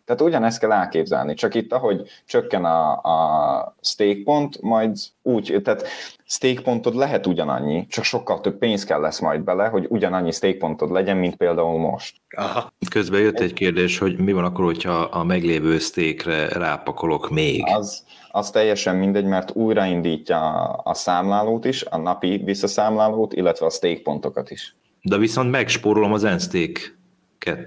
[0.07, 5.87] Tehát ugyanezt kell elképzelni, csak itt ahogy csökken a, a stake pont, majd úgy, tehát
[6.25, 10.57] stake pontod lehet ugyanannyi, csak sokkal több pénz kell lesz majd bele, hogy ugyanannyi stake
[10.57, 12.17] pontod legyen, mint például most.
[12.37, 12.73] Aha.
[12.91, 17.65] Közben jött egy kérdés, hogy mi van akkor, hogyha a meglévő stake-re rápakolok még?
[17.67, 24.01] Az, az teljesen mindegy, mert újraindítja a számlálót is, a napi visszaszámlálót, illetve a stake
[24.03, 24.77] pontokat is.
[25.03, 26.81] De viszont megspórolom az n-stake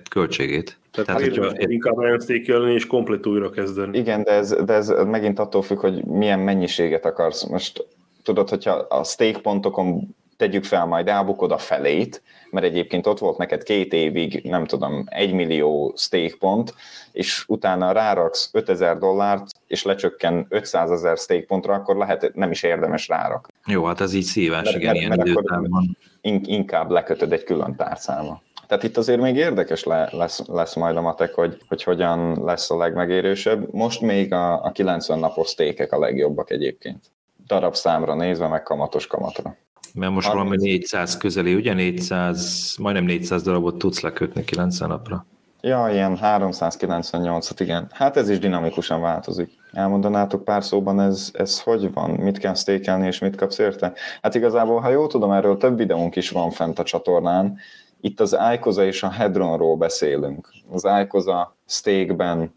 [0.09, 0.77] költségét.
[0.91, 1.53] Tehát, Tehát hogyha...
[1.57, 3.97] inkább olyan sztékelni és komplet újra kezdeni.
[3.97, 7.43] Igen, de ez, de ez megint attól függ, hogy milyen mennyiséget akarsz.
[7.43, 7.85] Most
[8.23, 12.21] tudod, hogyha a stake pontokon tegyük fel, majd elbukod a felét,
[12.51, 16.73] mert egyébként ott volt neked két évig, nem tudom, egy millió stake pont,
[17.11, 22.63] és utána ráraksz 5000 dollárt, és lecsökken 500 ezer stake pontra, akkor lehet nem is
[22.63, 23.47] érdemes rárak.
[23.65, 25.97] Jó, hát ez így szívás, mert, igen, mert, ilyen mert időtávon.
[26.45, 28.41] Inkább lekötöd egy külön tárcába.
[28.69, 32.71] Tehát itt azért még érdekes le, lesz, lesz majd a matek, hogy, hogy hogyan lesz
[32.71, 33.73] a legmegérősebb.
[33.73, 37.11] Most még a, a 90 napos tékek a legjobbak egyébként.
[37.47, 39.55] Darab számra nézve, meg kamatos kamatra.
[39.93, 40.47] Mert most 30...
[40.47, 45.25] valami 400 közeli, ugye 400, majdnem 400 darabot tudsz lekötni 90 napra.
[45.61, 47.87] Ja, ilyen 398-at, igen.
[47.93, 49.51] Hát ez is dinamikusan változik.
[49.73, 52.09] Elmondanátok pár szóban, ez, ez hogy van?
[52.09, 53.93] Mit kell stékelni, és mit kapsz érte?
[54.21, 57.57] Hát igazából, ha jól tudom, erről több videónk is van fent a csatornán,
[58.01, 60.49] itt az iCosa és a Hedronról beszélünk.
[60.71, 62.53] Az iCosa stake-ben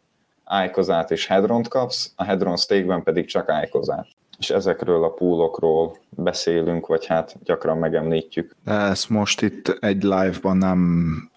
[0.66, 4.07] iCosát és Hedront kapsz, a Hedron stake-ben pedig csak iCosát.
[4.38, 8.57] És ezekről a poolokról beszélünk, vagy hát gyakran megemlítjük.
[8.64, 11.31] De ezt most itt egy live-ban nem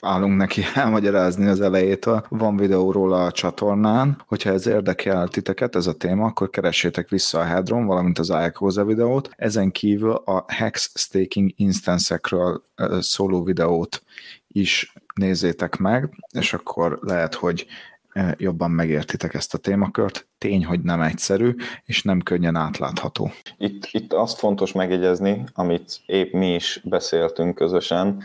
[0.00, 2.24] állunk neki elmagyarázni az elejétől.
[2.28, 7.38] Van videó róla a csatornán, hogyha ez érdekel titeket, ez a téma, akkor keressétek vissza
[7.38, 9.30] a Hedron, valamint az iCoza videót.
[9.36, 12.62] Ezen kívül a Hex Staking instance-ekről
[13.00, 14.02] szóló videót
[14.48, 17.66] is nézzétek meg, és akkor lehet, hogy
[18.36, 20.26] jobban megértitek ezt a témakört.
[20.38, 21.54] Tény, hogy nem egyszerű,
[21.84, 23.30] és nem könnyen átlátható.
[23.58, 28.22] Itt, itt azt fontos megjegyezni, amit épp mi is beszéltünk közösen,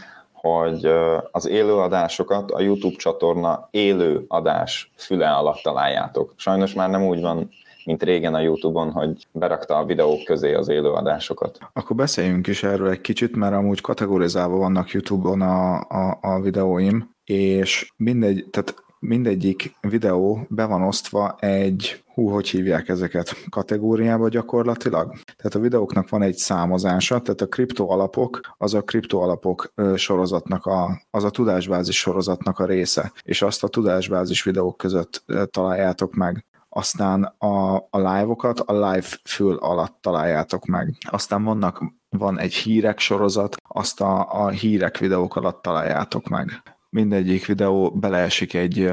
[0.50, 0.92] hogy
[1.32, 6.34] az élőadásokat a YouTube csatorna élő adás füle alatt találjátok.
[6.36, 7.50] Sajnos már nem úgy van,
[7.86, 11.58] mint régen a YouTube-on, hogy berakta a videók közé az élőadásokat.
[11.74, 17.10] Akkor beszéljünk is erről egy kicsit, mert amúgy kategorizálva vannak YouTube-on a, a, a videóim,
[17.24, 25.16] és mindegy, tehát mindegyik videó be van osztva egy, hú, hogy hívják ezeket, kategóriába gyakorlatilag.
[25.36, 31.24] Tehát a videóknak van egy számozása, tehát a kriptoalapok, az a kriptoalapok sorozatnak, a, az
[31.24, 37.76] a tudásbázis sorozatnak a része, és azt a tudásbázis videók között találjátok meg aztán a,
[37.76, 40.96] a live-okat a live fül alatt találjátok meg.
[41.10, 47.46] Aztán vannak, van egy hírek sorozat, azt a, a hírek videók alatt találjátok meg mindegyik
[47.46, 48.92] videó beleesik egy,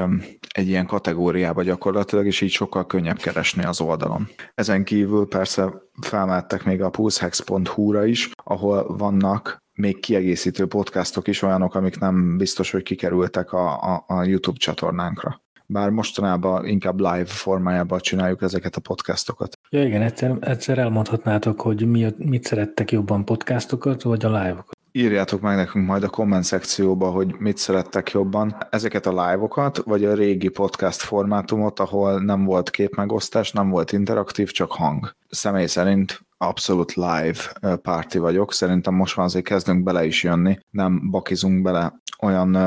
[0.53, 4.27] egy ilyen kategóriába gyakorlatilag, és így sokkal könnyebb keresni az oldalon.
[4.55, 11.75] Ezen kívül persze felmettek még a pulsehex.hu-ra is, ahol vannak még kiegészítő podcastok is, olyanok,
[11.75, 15.41] amik nem biztos, hogy kikerültek a, a, a YouTube csatornánkra.
[15.65, 19.57] Bár mostanában inkább live formájában csináljuk ezeket a podcastokat.
[19.69, 25.41] Ja igen, egyszer, egyszer elmondhatnátok, hogy mi, mit szerettek jobban podcastokat, vagy a live-okat írjátok
[25.41, 28.57] meg nekünk majd a komment szekcióba, hogy mit szerettek jobban.
[28.69, 34.51] Ezeket a live-okat, vagy a régi podcast formátumot, ahol nem volt képmegosztás, nem volt interaktív,
[34.51, 35.15] csak hang.
[35.29, 37.37] Személy szerint abszolút live
[37.81, 38.53] party vagyok.
[38.53, 42.57] Szerintem most már azért kezdünk bele is jönni, nem bakizunk bele olyan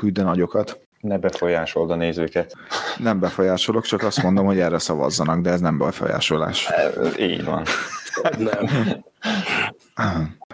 [0.00, 0.80] hűde nagyokat.
[1.00, 2.56] Ne befolyásold a nézőket.
[2.98, 6.70] Nem befolyásolok, csak azt mondom, hogy erre szavazzanak, de ez nem befolyásolás.
[7.18, 7.64] Így van.
[8.38, 8.68] Nem.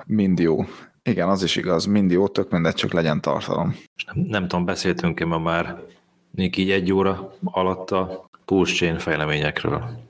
[0.07, 0.65] Mind jó.
[1.03, 3.77] Igen, az is igaz, mindig ott tök mindegy, csak legyen tartalom.
[4.07, 5.83] Nem, nem tudom, beszéltünk-e ma már
[6.31, 10.10] még így egy óra alatt a Pulse Chain fejleményekről.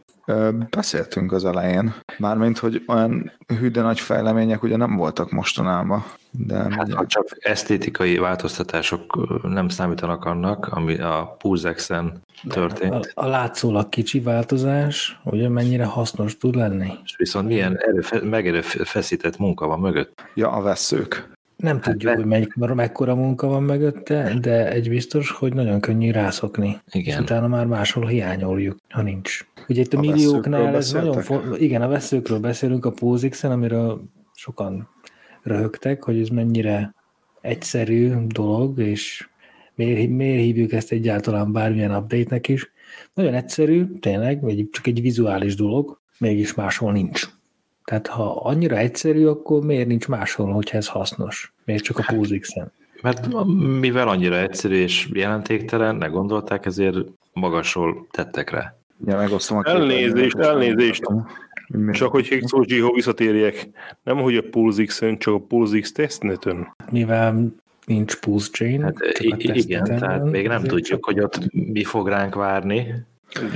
[0.71, 6.05] Beszéltünk az elején, mármint, hogy olyan hűde nagy fejlemények ugye nem voltak mostanában.
[6.31, 13.11] De hát, ha csak esztétikai változtatások nem számítanak annak, ami a Pulsexen történt.
[13.15, 16.93] A, a látszólag kicsi változás, ugye mennyire hasznos tud lenni.
[17.05, 20.23] És viszont milyen erőfe, megerőfeszített munka van mögött.
[20.35, 21.29] Ja, a veszők.
[21.61, 26.11] Nem hát tudjuk, hogy melyik, mekkora munka van mögötte, de egy biztos, hogy nagyon könnyű
[26.11, 26.81] rászokni.
[26.91, 27.15] Igen.
[27.15, 29.47] És utána már máshol hiányoljuk, ha nincs.
[29.69, 31.57] Ugye itt a, a millióknál ez nagyon for...
[31.59, 34.03] Igen, a veszőkről beszélünk a Pózixen, amiről
[34.35, 34.89] sokan
[35.43, 36.95] röhögtek, hogy ez mennyire
[37.41, 39.29] egyszerű dolog, és
[39.75, 42.73] miért, miért hívjuk ezt egyáltalán bármilyen update-nek is.
[43.15, 47.29] Nagyon egyszerű, tényleg, vagy csak egy vizuális dolog, mégis máshol nincs.
[47.91, 51.53] Tehát ha annyira egyszerű, akkor miért nincs máshol, hogyha ez hasznos?
[51.65, 52.73] Miért csak a hát, POSIX-en?
[53.03, 53.29] Mert
[53.81, 56.97] mivel annyira egyszerű és jelentéktelen, ne gondolták, ezért
[57.33, 58.75] magasról tettek rá.
[59.07, 61.03] Ja, megosztom a elnézést, elnézést.
[61.93, 63.69] Csak hogy Hexo Zsiho visszatérjek.
[64.03, 66.75] Nem, hogy a PulseX-ön, csak a PulseX testnetön.
[66.91, 67.55] Mivel
[67.87, 68.83] nincs Pulse Chain.
[68.83, 72.95] Hát, igen, tehát még nem tudjuk, hogy ott mi fog ránk várni.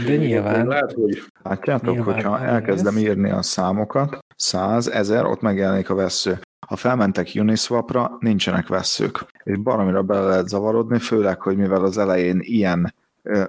[0.07, 0.67] De nyilván.
[0.67, 1.23] Lát, hogy...
[1.43, 6.41] Látjátok, nyilván hogyha elkezdem írni a számokat, 100, 1000, ott megjelenik a vesző.
[6.67, 9.27] Ha felmentek Uniswapra, nincsenek veszők.
[9.45, 12.95] És baromira bele lehet zavarodni, főleg, hogy mivel az elején ilyen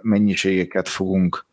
[0.02, 1.46] mennyiségeket fogunk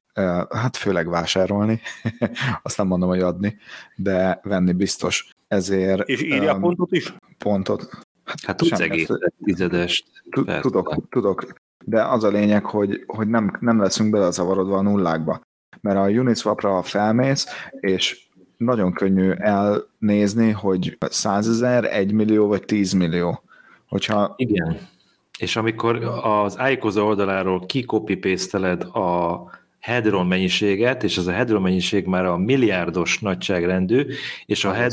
[0.51, 1.81] hát főleg vásárolni,
[2.63, 3.57] azt nem mondom, hogy adni,
[3.97, 5.35] de venni biztos.
[5.49, 6.09] Ezért...
[6.09, 7.15] És írja um, pontot is?
[7.39, 7.89] Pontot.
[8.25, 9.09] Hát, hát tudsz egész
[9.45, 10.07] tizedest.
[10.61, 11.55] Tudok, tudok,
[11.85, 15.41] de az a lényeg, hogy, hogy nem, nem leszünk belezavarodva a nullákba.
[15.81, 18.29] Mert a Uniswapra felmész, és
[18.65, 23.43] nagyon könnyű elnézni, hogy 100 ezer, 1 millió vagy 10 millió.
[23.89, 24.35] Hogyha...
[24.37, 24.79] Igen.
[25.39, 28.19] És amikor az iCoza oldaláról kikopi
[28.81, 29.41] a
[29.83, 34.07] Hedron mennyiséget, és ez a Hedron mennyiség már a milliárdos nagyságrendű,
[34.47, 34.93] és a head,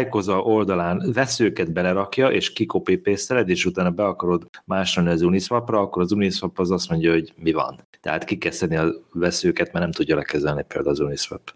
[0.00, 3.00] Icoza oldalán veszőket belerakja, és kikopi
[3.46, 7.52] és utána be akarod másolni az Uniswapra, akkor az Uniswap az azt mondja, hogy mi
[7.52, 7.86] van.
[8.00, 11.54] Tehát ki kell szedni a veszőket, mert nem tudja lekezelni például az Uniswap.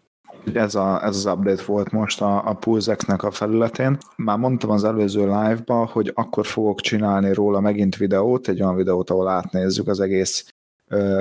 [0.55, 3.99] Ez, a, ez az update volt most a, a Pulsex-nek a felületén.
[4.17, 9.11] Már mondtam az előző live-ba, hogy akkor fogok csinálni róla megint videót, egy olyan videót,
[9.11, 10.49] ahol átnézzük az egész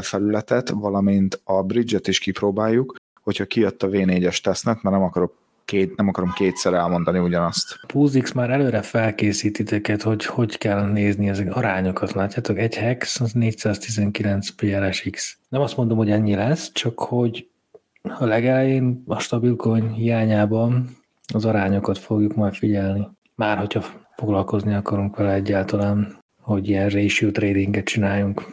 [0.02, 5.34] felületet, valamint a bridge-et is kipróbáljuk, hogyha kijött a V4-es tesztnek, mert nem akarok
[5.66, 7.80] két, nem akarom kétszer elmondani ugyanazt.
[7.88, 12.12] Púzix már előre felkészít titeket, hogy hogy kell nézni ezek arányokat.
[12.12, 15.38] Látjátok, egy hex az 419 PLSX.
[15.50, 17.48] Nem azt mondom, hogy ennyi lesz, csak hogy
[18.20, 20.90] a legelején a stabil coin hiányában
[21.34, 23.08] az arányokat fogjuk majd figyelni.
[23.36, 23.84] Már hogyha
[24.16, 28.46] foglalkozni akarunk vele egyáltalán, hogy ilyen ratio tradinget csináljunk.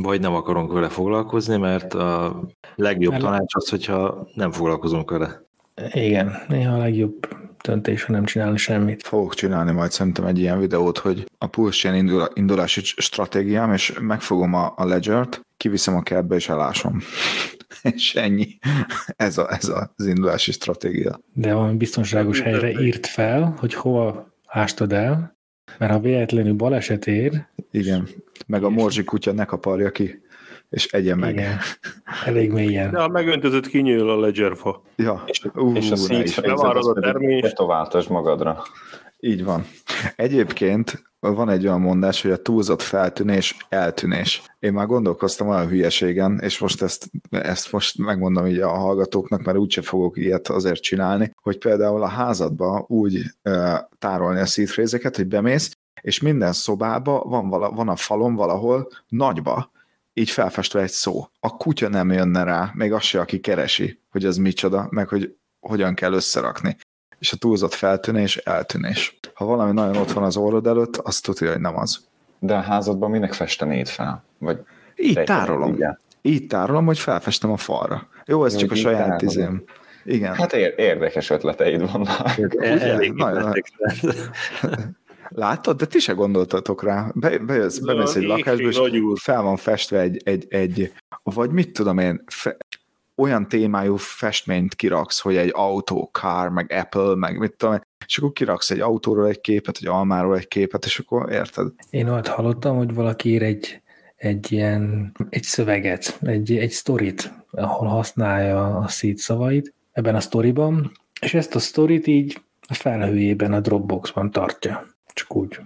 [0.00, 2.40] Vagy nem akarunk vele foglalkozni, mert a
[2.74, 5.42] legjobb Mert- tanács az, hogyha nem foglalkozunk vele.
[5.92, 7.28] Igen, néha a legjobb
[7.62, 9.02] döntés, ha nem csinálni semmit.
[9.02, 14.54] Fogok csinálni majd szerintem egy ilyen videót, hogy a Pulse indul, indulási stratégiám, és megfogom
[14.54, 17.00] a, a Ledger-t, kiviszem a kertbe és elásom.
[17.96, 18.58] és ennyi.
[19.16, 21.20] Ez, a, ez az indulási stratégia.
[21.32, 25.36] De valami biztonságos helyre írt fel, hogy hova ástad el,
[25.78, 28.08] mert ha véletlenül baleset ér, Igen.
[28.46, 30.22] Meg a morzsi kutya ne kaparja ki,
[30.70, 31.32] és egye meg.
[31.32, 31.58] igen,
[32.24, 32.90] elég mélyen.
[32.90, 34.82] De a megöntözött kinyíl a ledgerfa.
[34.96, 35.24] Ja.
[35.26, 36.32] És, Ú, és a ne seed is.
[36.34, 37.42] phrase-et Bevárod az a termést.
[37.42, 38.62] tetováltasd magadra.
[39.20, 39.66] Így van.
[40.16, 44.42] Egyébként van egy olyan mondás, hogy a túlzott feltűnés eltűnés.
[44.58, 49.58] Én már gondolkoztam olyan hülyeségen, és most ezt, ezt most megmondom így a hallgatóknak, mert
[49.58, 55.26] úgyse fogok ilyet azért csinálni, hogy például a házadba úgy uh, tárolni a szítfrézeket, hogy
[55.26, 59.70] bemész, és minden szobába van, vala, van a falon valahol nagyba,
[60.12, 61.26] így felfestve egy szó.
[61.40, 65.36] A kutya nem jönne rá, még az se, aki keresi, hogy az micsoda, meg hogy
[65.60, 66.76] hogyan kell összerakni
[67.22, 69.18] és a túlzott feltűnés eltűnés.
[69.34, 72.04] Ha valami nagyon ott van az orrod előtt, azt tudja, hogy nem az.
[72.38, 74.24] De a házadban minek festenéd fel?
[74.38, 74.58] Vagy
[74.96, 75.74] Így tárolom.
[75.74, 75.98] igen.
[76.22, 78.08] Így tárolom, hogy felfestem a falra.
[78.26, 79.64] Jó, ez Jó, csak a saját izém.
[80.04, 80.34] Igen.
[80.34, 82.38] Hát ér- érdekes ötleteid vannak.
[82.58, 83.52] Elég Nagyon-
[85.28, 85.76] Látod?
[85.76, 87.10] De ti se gondoltatok rá.
[87.14, 88.80] Be, bejössz, bemész egy lakásba, és
[89.14, 90.92] fel van festve egy, egy, egy
[91.22, 92.56] vagy mit tudom én, fe,
[93.16, 98.32] olyan témájú festményt kiraksz, hogy egy autó, car, meg Apple, meg mit tudom és akkor
[98.32, 101.72] kiraksz egy autóról egy képet, egy almáról egy képet, és akkor érted?
[101.90, 103.82] Én olyat hallottam, hogy valaki ír egy,
[104.16, 110.92] egy ilyen, egy szöveget, egy, egy sztorit, ahol használja a szít szavait ebben a sztoriban,
[111.20, 114.86] és ezt a sztorit így a felhőjében, a Dropboxban tartja.
[115.12, 115.60] Csak úgy.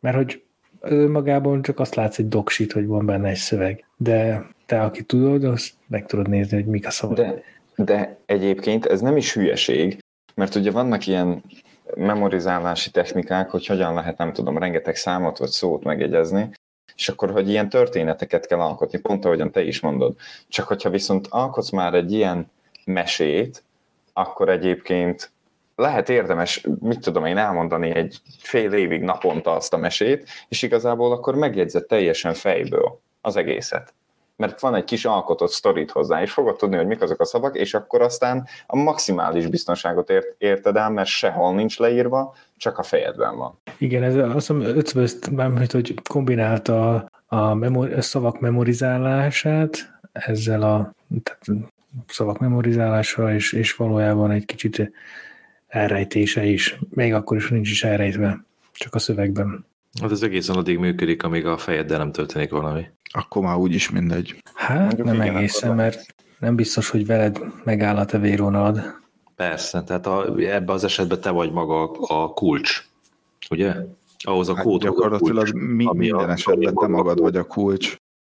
[0.00, 0.42] Mert hogy
[0.80, 3.84] önmagában csak azt látsz egy doksit, hogy van benne egy szöveg.
[3.96, 7.16] De te, aki tudod, azt meg tudod nézni, hogy mik a szavak.
[7.16, 7.42] De,
[7.76, 9.98] de egyébként ez nem is hülyeség,
[10.34, 11.42] mert ugye vannak ilyen
[11.94, 16.50] memorizálási technikák, hogy hogyan lehet, nem tudom, rengeteg számot vagy szót megjegyezni,
[16.94, 20.16] és akkor, hogy ilyen történeteket kell alkotni, pont ahogyan te is mondod.
[20.48, 22.50] Csak hogyha viszont alkotsz már egy ilyen
[22.84, 23.62] mesét,
[24.12, 25.32] akkor egyébként
[25.76, 31.12] lehet érdemes, mit tudom én, elmondani egy fél évig naponta azt a mesét, és igazából
[31.12, 33.94] akkor megjegyzed teljesen fejből az egészet.
[34.40, 37.56] Mert van egy kis alkotott sztorit hozzá, és fogod tudni, hogy mik azok a szavak,
[37.56, 42.82] és akkor aztán a maximális biztonságot ért, érted el, mert sehol nincs leírva, csak a
[42.82, 43.58] fejedben van.
[43.78, 50.94] Igen, ez azt hiszem ötvözt, mármint, hogy kombinálta a, memori, a szavak memorizálását ezzel a
[51.22, 51.64] tehát
[52.06, 54.92] szavak memorizálása, és, és valójában egy kicsit
[55.66, 56.78] elrejtése is.
[56.90, 59.66] Még akkor is nincs is elrejtve, csak a szövegben.
[60.00, 62.86] Hát ez egészen addig működik, amíg a fejeddel nem történik valami.
[63.12, 64.42] Akkor már úgyis mindegy.
[64.54, 68.82] Hát Mondjuk nem igen, egészen, mert nem biztos, hogy veled megáll a tevéronalad.
[69.36, 72.86] Persze, tehát a, ebben az esetben te vagy maga a, a kulcs,
[73.50, 73.74] ugye?
[74.24, 77.44] Ahhoz a Hát kód, gyakorlatilag mi, ami a- minden esetben te a magad vagy a
[77.44, 77.96] kulcs.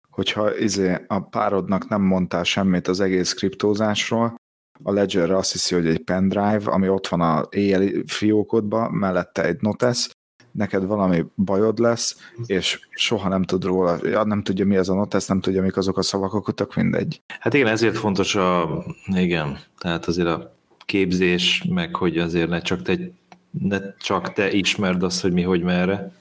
[0.09, 4.35] Hogyha izé, a párodnak nem mondtál semmit az egész kriptózásról,
[4.83, 9.61] a Ledgerre azt hiszi, hogy egy pendrive, ami ott van a éjjeli fiókodban, mellette egy
[9.61, 10.09] notes,
[10.51, 14.93] neked valami bajod lesz, és soha nem tud róla, ja, nem tudja mi az a
[14.93, 17.21] notes, nem tudja mik azok a szavak, akkor tök mindegy.
[17.39, 22.81] Hát igen, ezért fontos a, igen, tehát azért a képzés, meg hogy azért ne csak
[22.81, 22.97] te,
[23.51, 26.11] ne csak te ismerd azt, hogy mi, hogy merre.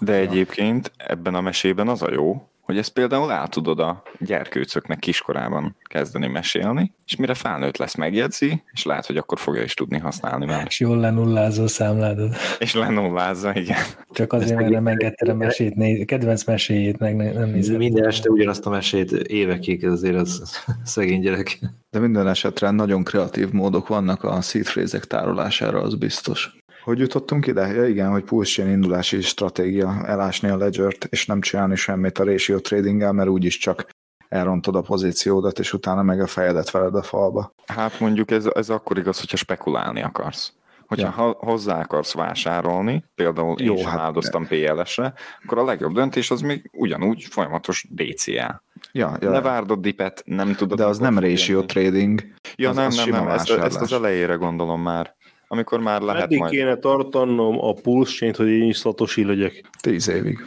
[0.00, 4.98] De egyébként ebben a mesében az a jó, hogy ezt például el tudod a gyerkőcöknek
[4.98, 9.98] kiskorában kezdeni mesélni, és mire felnőtt lesz, megjegyzi, és lehet, hogy akkor fogja is tudni
[9.98, 10.64] használni már.
[10.66, 12.36] És jól lenullázza a számládat.
[12.58, 13.82] És lenullázza, igen.
[14.10, 17.78] Csak azért, mert nem engedte a mesét, néz, kedvenc meséjét meg ne- nem nézett.
[17.78, 21.58] Minden este ugyanazt a mesét évekig, azért az szegény gyerek.
[21.90, 24.66] De minden esetre nagyon kreatív módok vannak a seed
[25.08, 26.56] tárolására, az biztos.
[26.84, 27.66] Hogy jutottunk ide?
[27.66, 32.24] Ja igen, hogy Pulse Chain indulási stratégia elásni a ledgert, és nem csinálni semmit a
[32.24, 33.86] ratio tradinggel, mert úgyis csak
[34.28, 37.54] elrontod a pozíciódat, és utána meg a fejedet veled a falba.
[37.66, 40.52] Hát mondjuk ez, ez akkor igaz, hogyha spekulálni akarsz.
[40.86, 41.36] Hogyha Ja.
[41.38, 45.12] hozzá akarsz vásárolni, például én Jó, sem hát áldoztam PLS-re,
[45.44, 48.32] akkor a legjobb döntés az még ugyanúgy folyamatos DCA.
[48.32, 48.62] Ja,
[48.92, 49.16] Ja.
[49.20, 49.30] ja.
[49.30, 50.78] Ne várd a dipet, nem tudod.
[50.78, 52.20] de az nem ratio trading.
[52.56, 55.14] Ja, az- nem, az nem, nem, ezt, ezt az elejére gondolom már.
[55.54, 56.52] Amikor már lehet Meddig majd...
[56.52, 59.70] kéne tartanom a pulszcsént, hogy én is szatosi legyek?
[59.80, 60.38] Tíz évig.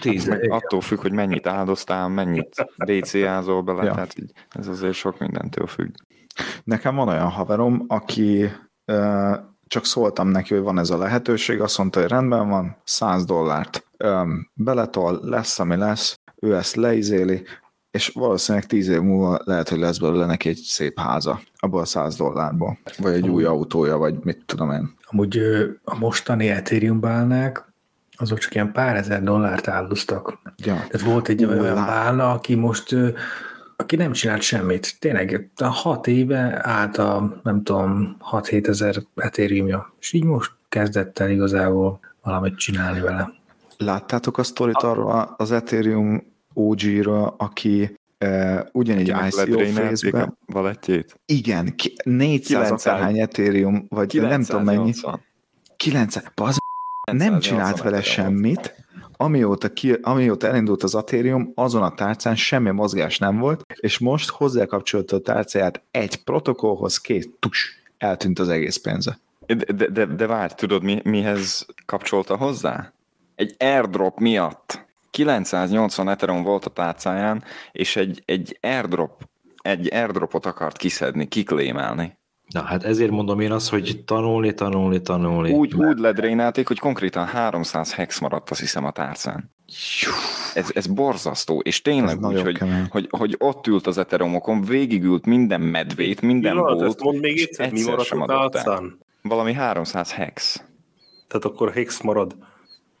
[0.00, 0.26] Tíz.
[0.26, 3.92] Meg attól függ, hogy mennyit áldoztál, mennyit DC-ázol bele, Ja.
[3.92, 5.94] tehát így, ez azért sok mindentől függ.
[6.64, 8.50] Nekem van olyan haverom, aki
[8.84, 9.32] ö,
[9.66, 13.84] csak szóltam neki, hogy van ez a lehetőség, azt mondta, hogy rendben van, 100 dollárt
[13.96, 14.22] ö,
[14.54, 17.42] beletol, lesz, ami lesz, ő ezt leizéli,
[17.90, 21.84] és valószínűleg 10 év múlva lehet, hogy lesz belőle neki egy szép háza, abból a
[21.84, 24.94] 100 dollárból, vagy egy új autója, vagy mit tudom én.
[25.04, 25.38] Amúgy
[25.84, 27.64] a mostani Ethereum bálnák,
[28.16, 30.38] azok csak ilyen pár ezer dollárt áldoztak.
[30.56, 30.74] Ja.
[30.74, 32.96] Tehát volt egy Ú, olyan bálna, aki most
[33.76, 34.96] aki nem csinált semmit.
[34.98, 41.18] Tényleg, a hat éve állt a, nem tudom, 6-7 ezer ethereumja, és így most kezdett
[41.18, 43.32] el igazából valamit csinálni vele.
[43.76, 46.22] Láttátok a sztorit arról az Ethereum
[46.54, 51.20] OG-ről, aki uh, ugyanígy ICO ledrénelték phase a valettjét.
[51.26, 52.86] igen, ki- 400 900.
[52.86, 55.20] akárhány Ethereum, vagy nem tudom mennyi, 980.
[55.76, 56.58] 900, bazd,
[57.12, 58.74] nem csinált vele semmit,
[59.16, 64.30] amióta, ki, amióta elindult az Ethereum, azon a tárcán semmi mozgás nem volt, és most
[64.30, 69.18] hozzákapcsolta a tárcáját egy protokollhoz, két tus, eltűnt az egész pénze.
[69.46, 72.92] De, de, de, de várj, tudod mi, mihez kapcsolta hozzá?
[73.34, 79.28] Egy airdrop miatt 980 Ethereum volt a tárcáján, és egy, egy airdrop
[79.62, 82.18] egy airdropot akart kiszedni, kiklémelni.
[82.52, 85.52] Na hát ezért mondom én azt, hogy tanulni, tanulni, tanulni.
[85.52, 89.54] Úgy, úgy ledrénálték, hogy konkrétan 300 hex maradt, azt hiszem, a tárcán.
[90.54, 92.86] Ez, ez borzasztó, és Ez tényleg úgy, nagyon hogy, kemény.
[92.90, 97.36] hogy, hogy ott ült az Ethereumokon, végigült minden medvét, minden Pillanat, bult, ezt mondd még
[97.36, 98.98] és egyszer, mi maradt sem a tálcán?
[99.22, 100.64] Valami 300 hex.
[101.28, 102.36] Tehát akkor hex marad.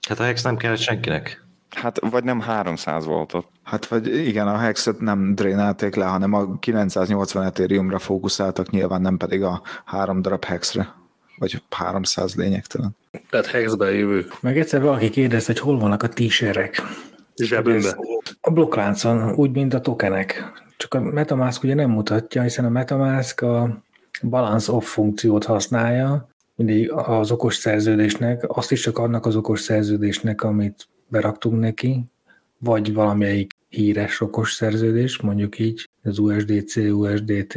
[0.08, 1.48] Hát a hex nem kellett senkinek.
[1.70, 3.48] Hát, vagy nem 300 volt ott.
[3.62, 9.16] Hát vagy igen, a hexet nem drénálték le, hanem a 980 Ethereumra fókuszáltak, nyilván nem
[9.16, 10.94] pedig a három darab hexre,
[11.38, 12.96] vagy 300 lényegtelen.
[13.30, 14.26] Tehát hexbe jövő.
[14.40, 16.82] Meg egyszer valaki kérdezte, hogy hol vannak a t-serek.
[17.36, 17.96] Zsebembe.
[18.40, 20.52] A blokkláncon, úgy, mint a tokenek.
[20.76, 23.82] Csak a Metamask ugye nem mutatja, hiszen a Metamask a
[24.22, 30.42] balance off funkciót használja, mindig az okos szerződésnek, azt is csak annak az okos szerződésnek,
[30.42, 32.04] amit beraktunk neki,
[32.58, 37.54] vagy valamelyik híres okos szerződés, mondjuk így, az USDC, USDT,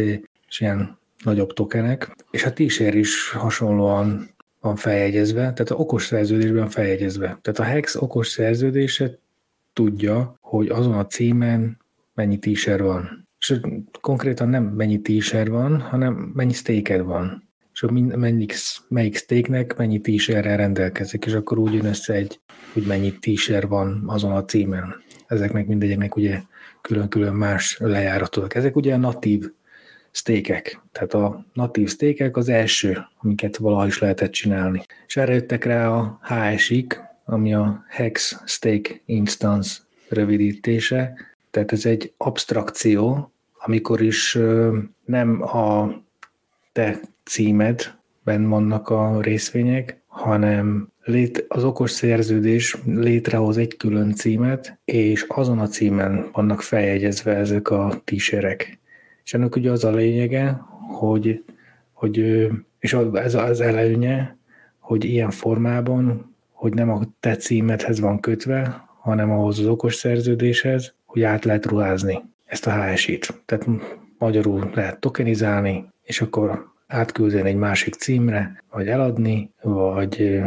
[0.48, 2.16] és ilyen nagyobb tokenek.
[2.32, 4.30] És a t is hasonlóan
[4.60, 7.40] van feljegyezve, tehát a okos szerződésben feljegyezve.
[7.42, 9.20] Tehát a Hex okos szerződése
[9.74, 11.78] tudja, hogy azon a címen
[12.14, 13.28] mennyi t van.
[13.40, 13.60] És
[14.02, 17.50] konkrétan nem mennyi t van, hanem mennyi stake van.
[17.74, 18.16] És hogy mind-
[18.88, 22.40] melyik, stake-nek mennyi t rendelkezik, és akkor úgy jön össze egy,
[22.74, 23.28] hogy mennyi t
[23.68, 25.04] van azon a címen.
[25.28, 26.42] Ezeknek mindegyiknek ugye
[26.82, 28.56] külön-külön más lejáratok.
[28.56, 29.52] Ezek ugye a natív
[30.12, 34.84] stake Tehát a natív stake az első, amiket valaha is lehetett csinálni.
[35.08, 41.14] És erre jöttek rá a HSI-k, ami a Hex Stake Instance rövidítése.
[41.52, 44.38] Tehát ez egy abstrakció, amikor is
[45.06, 45.94] nem a
[46.72, 55.26] te címedben vannak a részvények, hanem lét, az okos szerződés létrehoz egy külön címet, és
[55.28, 58.80] azon a címen vannak feljegyezve ezek a tíserek.
[59.24, 60.62] És ennek ugye az a lényege,
[60.98, 61.44] hogy,
[61.92, 62.18] hogy
[62.80, 64.38] és ez az előnye,
[64.80, 70.94] hogy ilyen formában, hogy nem a te címedhez van kötve, hanem ahhoz az okos szerződéshez,
[71.06, 73.42] hogy át lehet ruházni ezt a HSI-t.
[73.46, 73.68] Tehát
[74.18, 80.42] magyarul lehet tokenizálni, és akkor átküldeni egy másik címre, vagy eladni, vagy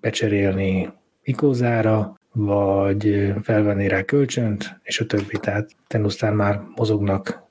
[0.00, 0.92] becserélni
[1.22, 5.38] ikózára, vagy felvenni rá kölcsönt, és a többi.
[5.40, 7.48] Tehát tenusztán már mozognak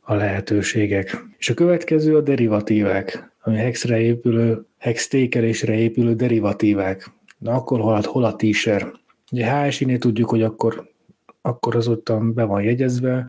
[0.00, 1.24] a lehetőségek.
[1.38, 7.10] És a következő a derivatívák, ami hexre épülő, hex stakerésre épülő derivatívák.
[7.38, 9.00] Na akkor hol, a- hol a t-shirt?
[9.32, 10.90] Ugye HSI-nél tudjuk, hogy akkor,
[11.42, 13.28] akkor az ottan be van jegyezve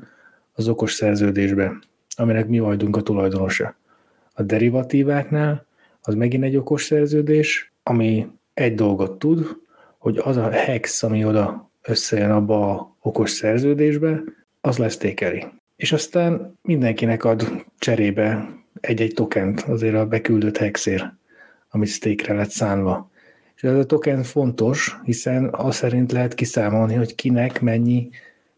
[0.53, 1.74] az okos szerződésbe,
[2.15, 3.76] aminek mi vagyunk a tulajdonosa.
[4.34, 5.65] A derivatíváknál
[6.01, 9.58] az megint egy okos szerződés, ami egy dolgot tud,
[9.97, 14.24] hogy az a hex, ami oda összejön abba a okos szerződésbe,
[14.62, 15.45] az lesz tékeli.
[15.76, 18.49] És aztán mindenkinek ad cserébe
[18.80, 21.06] egy-egy tokent azért a beküldött hexért,
[21.70, 23.12] amit stake lett szánva.
[23.56, 28.10] És ez a token fontos, hiszen az szerint lehet kiszámolni, hogy kinek mennyi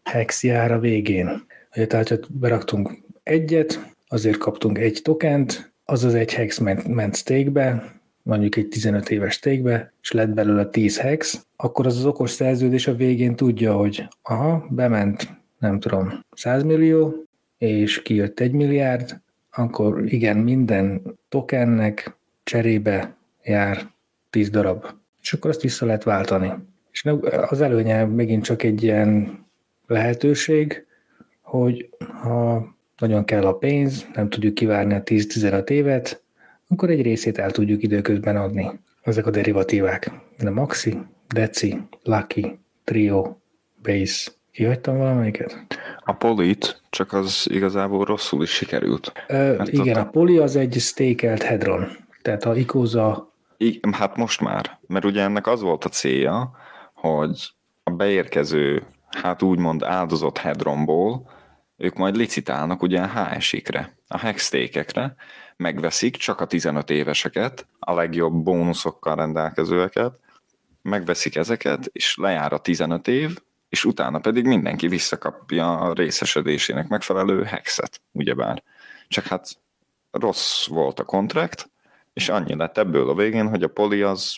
[0.02, 1.46] hex jár a végén.
[1.74, 7.16] Ugye, tehát, hogy beraktunk egyet, azért kaptunk egy tokent, az az egy hex ment, ment
[7.16, 7.95] stake-be,
[8.26, 12.86] mondjuk egy 15 éves stake és lett belőle 10 hex, akkor az az okos szerződés
[12.86, 17.24] a végén tudja, hogy aha, bement, nem tudom, 100 millió,
[17.58, 19.20] és kijött egy milliárd,
[19.52, 23.90] akkor igen, minden tokennek cserébe jár
[24.30, 24.86] 10 darab,
[25.22, 26.52] és akkor azt vissza lehet váltani.
[26.90, 27.04] És
[27.48, 29.38] az előnye megint csak egy ilyen
[29.86, 30.86] lehetőség,
[31.40, 31.88] hogy
[32.22, 32.66] ha
[32.98, 36.24] nagyon kell a pénz, nem tudjuk kivárni a 10-15 évet,
[36.68, 38.70] akkor egy részét el tudjuk időközben adni.
[39.02, 40.10] Ezek a derivatívák.
[40.44, 40.98] A Maxi,
[41.28, 43.36] Deci, Lucky, Trio,
[43.82, 44.30] Base.
[44.52, 45.66] Kihagytam valamelyiket?
[46.04, 49.12] A Polit, csak az igazából rosszul is sikerült.
[49.28, 51.86] Ö, igen, a, a Poli az egy stakelt Hedron.
[52.22, 53.32] Tehát a Ikoza...
[53.56, 56.50] Igen, hát most már, mert ugye ennek az volt a célja,
[56.94, 57.50] hogy
[57.82, 61.34] a beérkező, hát úgymond áldozott Hedronból
[61.76, 65.14] ők majd licitálnak ugye a HS-ikre, a hextékekre,
[65.56, 70.20] megveszik csak a 15 éveseket, a legjobb bónuszokkal rendelkezőeket,
[70.82, 73.38] megveszik ezeket, és lejár a 15 év,
[73.68, 78.62] és utána pedig mindenki visszakapja a részesedésének megfelelő hexet, ugyebár.
[79.08, 79.48] Csak hát
[80.10, 81.70] rossz volt a kontrakt,
[82.12, 84.36] és annyi lett ebből a végén, hogy a poli az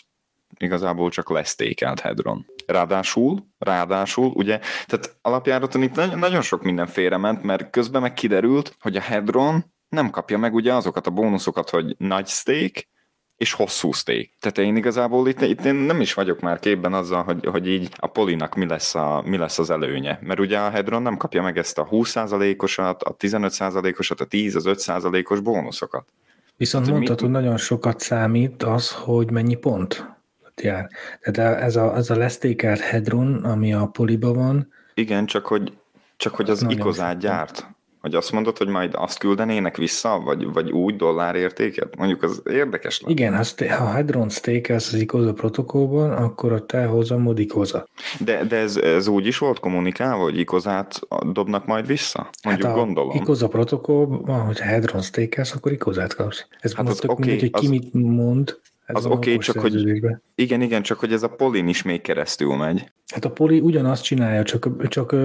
[0.57, 2.45] igazából csak lesztékelt Hedron.
[2.65, 8.95] Ráadásul, ráadásul, ugye, tehát alapjáraton itt nagyon sok minden félrement, mert közben meg kiderült, hogy
[8.95, 12.87] a Hedron nem kapja meg ugye azokat a bónuszokat, hogy nagy steak,
[13.37, 14.29] és hosszú steak.
[14.39, 17.89] Tehát én igazából itt, itt én nem is vagyok már képben azzal, hogy, hogy így
[17.95, 20.19] a polinak mi lesz, a, mi lesz az előnye.
[20.21, 24.63] Mert ugye a Hedron nem kapja meg ezt a 20%-osat, a 15%-osat, a 10, az
[24.67, 26.07] 5%-os bónuszokat.
[26.57, 30.17] Viszont Tehát, mondtad, hogy nagyon sokat számít az, hogy mennyi pont
[30.61, 30.89] jár.
[31.21, 34.73] Tehát ez a, ez a lesztékelt Hedron, ami a poliba van.
[34.93, 35.77] Igen, csak hogy,
[36.17, 37.67] csak hogy az ikozát gyárt.
[38.01, 41.95] Hogy azt mondod, hogy majd azt küldenének vissza, vagy, vagy úgy dollárértéket?
[41.97, 43.13] Mondjuk az érdekes lenne.
[43.13, 46.65] Igen, azt, ha Hedron stakelsz az ICOZA protokollban, akkor
[47.09, 47.87] a mod ICOZA.
[48.19, 50.99] De, de ez, ez úgy is volt kommunikálva, hogy ICOZát
[51.31, 52.29] dobnak majd vissza?
[52.43, 53.15] Mondjuk hát a gondolom.
[53.15, 56.45] ICOZA protokollban, hogyha Hedron stakelsz, akkor ICOZát kapsz.
[56.59, 58.59] Ez hát most tök okay, mindegy, hogy ki mit mond.
[58.89, 60.03] Ez az oké, okay, csak hogy
[60.35, 62.91] igen, igen, csak hogy ez a polin is még keresztül megy.
[63.13, 65.15] Hát a poli ugyanazt csinálja, csak, csak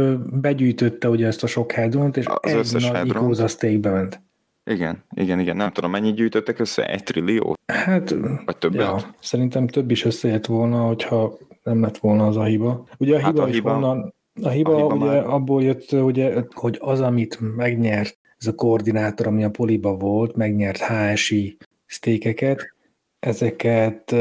[0.40, 3.46] begyűjtötte ugye ezt a sok hedront, és az egy összes nagy ikóza
[3.80, 4.22] ment.
[4.64, 5.56] Igen, igen, igen.
[5.56, 6.86] Nem tudom, mennyit gyűjtöttek össze?
[6.86, 7.54] Egy trillió?
[7.66, 8.80] Hát, Vagy többet?
[8.80, 12.86] Ja, szerintem több is összejött volna, hogyha nem lett volna az a hiba.
[12.98, 15.26] Ugye a hát hiba, a hiba, honnan, a hiba, a hiba ugye már...
[15.26, 20.78] abból jött, ugye, hogy az, amit megnyert ez a koordinátor, ami a poliba volt, megnyert
[20.78, 21.56] HSI
[21.86, 22.73] sztékeket,
[23.24, 24.14] ezeket,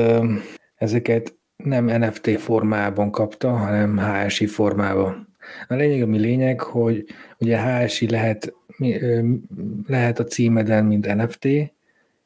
[0.76, 5.36] ezeket nem NFT formában kapta, hanem HSI formában.
[5.68, 7.06] A lényeg, ami lényeg, hogy
[7.40, 8.54] ugye HSI lehet,
[9.88, 11.48] lehet a címeden, mint NFT,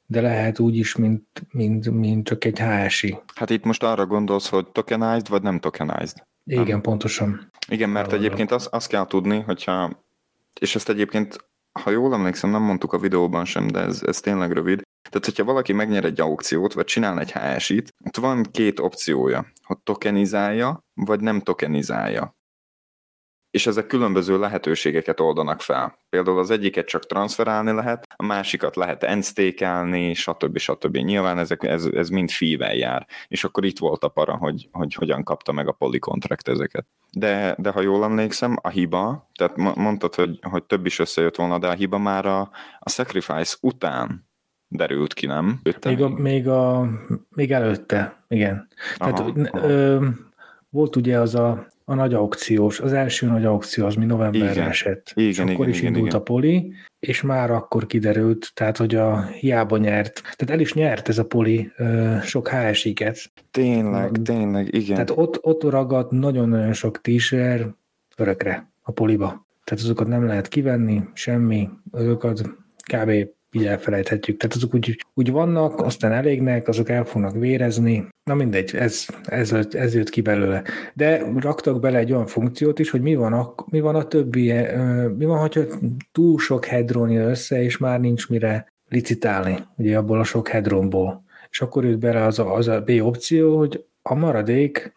[0.06, 3.18] de lehet úgy is, mint, mint, mint csak egy HSI.
[3.36, 6.24] Hát itt most arra gondolsz, hogy tokenized, vagy nem tokenized?
[6.46, 6.82] Igen, nem?
[6.82, 7.50] pontosan.
[7.70, 10.04] Igen, mert egyébként azt, azt kell tudni, hogyha,
[10.60, 11.38] és ezt egyébként,
[11.84, 15.44] ha jól emlékszem, nem mondtuk a videóban sem, de ez, ez tényleg rövid, tehát, hogyha
[15.44, 21.20] valaki megnyer egy aukciót, vagy csinál egy HSI-t, ott van két opciója, hogy tokenizálja, vagy
[21.20, 22.36] nem tokenizálja.
[23.52, 25.98] És ezek különböző lehetőségeket oldanak fel.
[26.10, 30.58] Például az egyiket csak transferálni lehet, a másikat lehet endstékelni, stb.
[30.58, 30.98] stb.
[30.98, 33.08] Nyilván ezek, ez, ez mind fível jár.
[33.28, 36.88] És akkor itt volt a para, hogy, hogy hogyan kapta meg a polycontract ezeket.
[37.12, 41.60] De, de ha jól emlékszem, a hiba, tehát mondtad, hogy, hogy több is összejött volna,
[41.60, 42.40] de a hiba már a,
[42.80, 44.27] a sacrifice után
[44.68, 45.60] derült ki, nem?
[45.86, 46.90] Még, a, még, a,
[47.30, 48.68] még előtte, igen.
[48.98, 49.70] Aha, Tehát, aha.
[49.70, 50.06] Ö,
[50.70, 54.68] volt ugye az a, a nagy aukciós, az első nagy aukció, az mi novemberre igen.
[54.68, 55.12] esett.
[55.16, 56.20] Igen, és igen, akkor is igen, indult igen.
[56.20, 61.10] a poli, és már akkor kiderült, tehát hogy a hiába nyert, tehát el is nyert
[61.10, 63.32] ez a poli ö, sok HS-iket.
[63.52, 64.94] Tényleg, Na, tényleg, igen.
[64.94, 67.68] Tehát ott, ott ragadt nagyon-nagyon sok t-shirt
[68.18, 69.46] örökre a poliba.
[69.64, 72.42] Tehát azokat nem lehet kivenni, semmi, azokat
[72.94, 73.12] kb
[73.58, 74.38] így elfelejthetjük.
[74.38, 78.08] Tehát azok úgy, úgy vannak, aztán elégnek, azok el fognak vérezni.
[78.24, 80.64] Na mindegy, ez, ez, ez jött ki belőle.
[80.94, 84.54] De raktak bele egy olyan funkciót is, hogy mi van a, mi van a többi,
[85.18, 85.62] mi van, hogyha
[86.12, 91.24] túl sok hedron jön össze, és már nincs mire licitálni, ugye abból a sok hedronból.
[91.50, 94.94] És akkor jött bele az a, az a B opció, hogy a maradék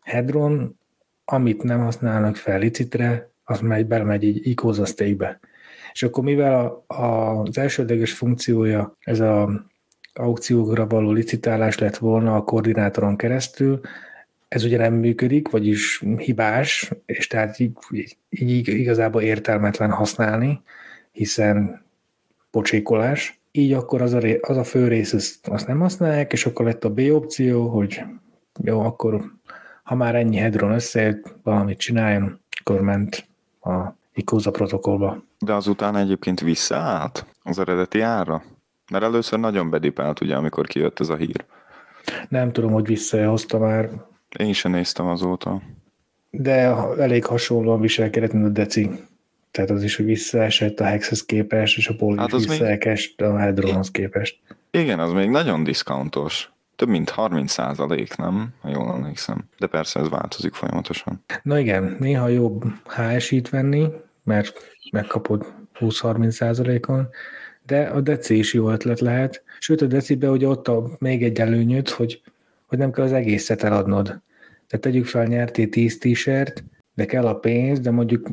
[0.00, 0.78] hedron,
[1.24, 4.84] amit nem használnak fel licitre, az megy, belemegy egy icóza
[5.92, 9.64] és akkor mivel a, a, az elsődleges funkciója ez a
[10.12, 13.80] aukciókra való licitálás lett volna a koordinátoron keresztül,
[14.50, 17.72] ez ugye nem működik, vagyis hibás, és tehát így,
[18.28, 20.62] így igazából értelmetlen használni,
[21.12, 21.84] hiszen
[22.50, 23.40] pocsékolás.
[23.52, 26.84] Így akkor az a, az a fő rész, azt, azt nem használják, és akkor lett
[26.84, 28.02] a B opció, hogy
[28.64, 29.32] jó, akkor
[29.82, 33.26] ha már ennyi hedron összejött, valamit csináljon, akkor ment
[33.60, 35.22] a ICOSA protokollba.
[35.38, 38.42] De azután egyébként visszaállt az eredeti ára?
[38.90, 41.44] Mert először nagyon bedipelt, ugye, amikor kijött ez a hír.
[42.28, 43.90] Nem tudom, hogy visszahozta már,
[44.38, 45.62] Én sem néztem azóta.
[46.30, 46.52] de
[46.98, 48.90] elég hasonlóan viselkedett, mint a Deci.
[49.50, 52.58] Tehát az is, hogy visszaesett a Hexhez képest, és a Poli Hát hát az még-
[52.58, 54.38] visszaesett a Hedronhoz képest.
[54.70, 56.50] Igen, az még nagyon diszkauntos.
[56.80, 58.48] Több mint 30 százalék, nem?
[58.60, 59.44] Ha jól emlékszem.
[59.58, 61.24] De persze ez változik folyamatosan.
[61.42, 63.88] Na igen, néha jobb HS-it venni,
[64.24, 64.52] mert
[64.92, 67.08] megkapod 20-30 százalékon,
[67.66, 69.42] de a deci is jó ötlet lehet.
[69.58, 72.22] Sőt, a decibe ugye ott a még egy előnyöd, hogy,
[72.66, 74.06] hogy nem kell az egészet eladnod.
[74.66, 78.28] Tehát tegyük fel, nyertél 10 t-shirt, de kell a pénz, de mondjuk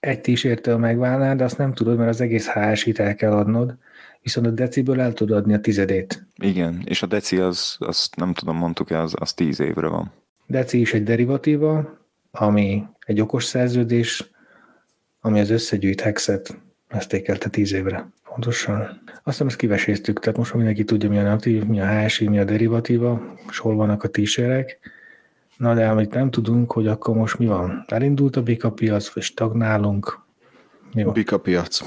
[0.00, 3.76] egy t-shirttől megválnál, de azt nem tudod, mert az egész HS-it el kell adnod,
[4.22, 6.26] viszont a deciből el tudod adni a tizedét.
[6.42, 10.12] Igen, és a deci az, azt nem tudom, mondtuk-e, az, az 10 évre van.
[10.46, 11.98] Deci is egy derivatíva,
[12.30, 14.30] ami egy okos szerződés,
[15.20, 16.58] ami az összegyűjt hexet
[16.88, 18.08] mesztékelte 10 évre.
[18.28, 18.80] Pontosan.
[19.06, 22.28] Azt hiszem, ezt kiveséztük, tehát most már mindenki tudja, mi a natív, mi a HSI,
[22.28, 24.20] mi a derivatíva, és hol vannak a t
[25.56, 27.84] Na de amit nem tudunk, hogy akkor most mi van?
[27.86, 30.20] Elindult a bika piac, vagy stagnálunk?
[30.94, 31.12] Mi van?
[31.12, 31.80] Bika piac.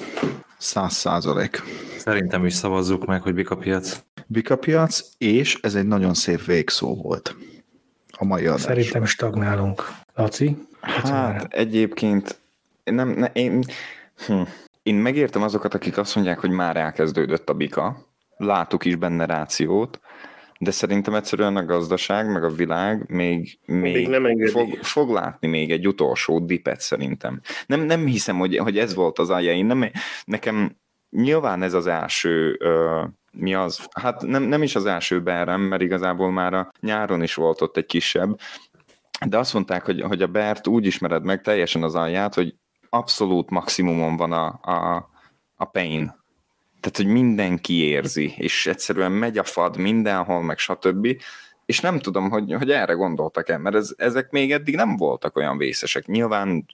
[0.61, 1.61] 100 százalék.
[1.97, 4.03] Szerintem is szavazzuk meg, hogy Bika piac.
[4.27, 7.35] Bika piac, és ez egy nagyon szép végszó volt
[8.17, 8.61] a mai adás.
[8.61, 9.89] Szerintem stagnálunk.
[10.13, 10.67] Laci?
[10.81, 12.39] Hát egyébként
[12.83, 13.63] nem, ne, én,
[14.25, 14.41] hm,
[14.83, 18.05] én megértem azokat, akik azt mondják, hogy már elkezdődött a bika,
[18.37, 19.99] látuk is benne rációt,
[20.61, 24.51] de szerintem egyszerűen a gazdaság, meg a világ még, még, Még nem engedi.
[24.51, 27.41] fog, fog látni még egy utolsó dipet szerintem.
[27.65, 29.53] Nem, nem hiszem, hogy, hogy ez volt az alja.
[29.53, 29.91] Én nem,
[30.25, 30.77] nekem
[31.09, 33.87] nyilván ez az első, ö, mi az?
[33.91, 37.77] Hát nem, nem is az első berem, mert igazából már a nyáron is volt ott
[37.77, 38.39] egy kisebb,
[39.25, 42.55] de azt mondták, hogy, hogy a Bert úgy ismered meg teljesen az alját, hogy
[42.89, 45.09] abszolút maximumon van a, a,
[45.55, 46.20] a pain.
[46.81, 51.07] Tehát, hogy mindenki érzi, és egyszerűen megy a fad mindenhol, meg stb.
[51.65, 55.57] És nem tudom, hogy, hogy erre gondoltak-e, mert ez, ezek még eddig nem voltak olyan
[55.57, 56.05] vészesek.
[56.05, 56.65] Nyilván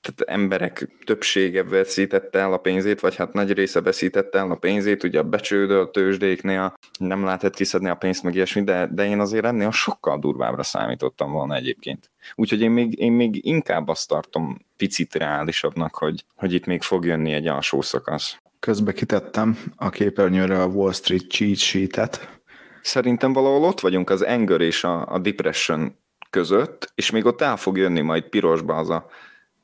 [0.00, 5.02] tehát emberek többsége veszítette el a pénzét, vagy hát nagy része veszítette el a pénzét,
[5.02, 9.44] ugye a becsődölt tőzsdéknél nem lehetett kiszedni a pénzt, meg ilyesmi, de, de én azért
[9.44, 12.10] ennél sokkal durvábbra számítottam volna egyébként.
[12.34, 17.04] Úgyhogy én még, én még inkább azt tartom picit reálisabbnak, hogy, hogy itt még fog
[17.04, 18.38] jönni egy alsó szakasz.
[18.60, 22.40] Közbe kitettem a képernyőre a Wall Street cheat sheetet.
[22.82, 25.96] Szerintem valahol ott vagyunk az anger és a, a depression
[26.30, 29.06] között, és még ott el fog jönni majd pirosba az a,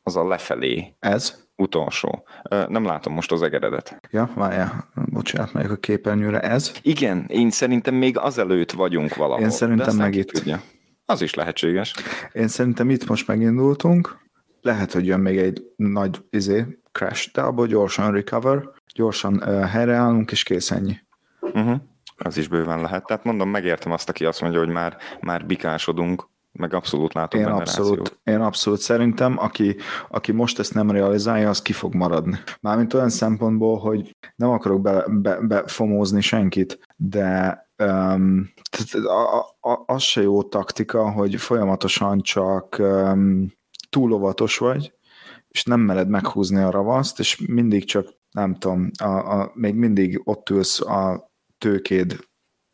[0.02, 1.42] az a lefelé Ez?
[1.56, 2.26] utolsó.
[2.68, 4.00] Nem látom most az egeredet.
[4.10, 6.40] Ja, várjál, bocsánat, megyek a képernyőre.
[6.40, 6.72] Ez?
[6.82, 9.42] Igen, én szerintem még azelőtt vagyunk valahol.
[9.42, 10.28] Én szerintem meg itt.
[10.28, 10.60] Tudja.
[11.06, 11.94] Az is lehetséges.
[12.32, 14.18] Én szerintem itt most megindultunk.
[14.60, 20.42] Lehet, hogy jön még egy nagy izé, crash, de abból gyorsan recover, gyorsan helyreállunk, és
[20.42, 20.96] kész ennyi.
[21.40, 21.80] Uh-huh.
[22.16, 23.06] Az is bőven lehet.
[23.06, 27.46] Tehát mondom, megértem azt, aki azt mondja, hogy már, már bikásodunk, meg abszolút látok Én
[27.46, 29.76] abszolút, én abszolút szerintem, aki,
[30.08, 32.38] aki most ezt nem realizálja, az ki fog maradni.
[32.60, 38.50] Mármint olyan szempontból, hogy nem akarok be, be, befomózni senkit, de um,
[39.04, 39.38] a,
[39.70, 43.52] a, az se jó taktika, hogy folyamatosan csak um,
[43.90, 44.92] túl óvatos vagy,
[45.48, 50.20] és nem mered meghúzni a ravaszt, és mindig csak, nem tudom, a, a, még mindig
[50.24, 52.18] ott ülsz a tőkéd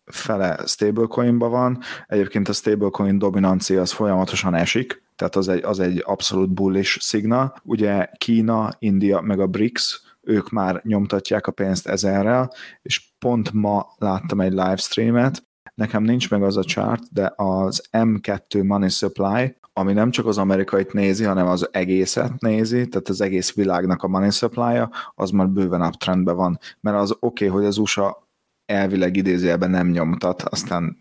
[0.05, 6.03] fele stablecoinba van, egyébként a stablecoin dominancia az folyamatosan esik, tehát az egy, az egy
[6.07, 7.55] abszolút bullish szignal.
[7.63, 13.87] Ugye Kína, India, meg a BRICS, ők már nyomtatják a pénzt ezerrel, és pont ma
[13.97, 19.93] láttam egy livestreamet, nekem nincs meg az a chart, de az M2 Money Supply, ami
[19.93, 24.31] nem csak az amerikait nézi, hanem az egészet nézi, tehát az egész világnak a money
[24.31, 24.83] supply
[25.15, 26.59] az már bőven uptrendben van.
[26.81, 28.29] Mert az oké, okay, hogy az USA
[28.67, 30.97] elvileg idézőjelben nem nyomtat, aztán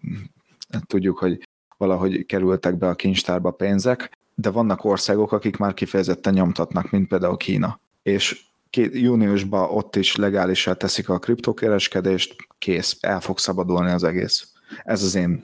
[0.86, 1.48] tudjuk, hogy
[1.78, 7.38] valahogy kerültek be a kincstárba pénzek, de vannak országok, akik már kifejezetten nyomtatnak, mint például
[7.38, 7.80] Kína.
[8.02, 14.54] És két, júniusban ott is legálisá teszik a kriptokereskedést, kész, el fog szabadulni az egész.
[14.84, 15.44] Ez az én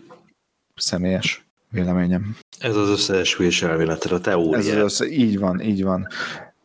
[0.75, 2.35] személyes véleményem.
[2.59, 4.57] Ez az összeesküvés elméleted, a teória.
[4.57, 6.07] Ez az össze, így van, így van.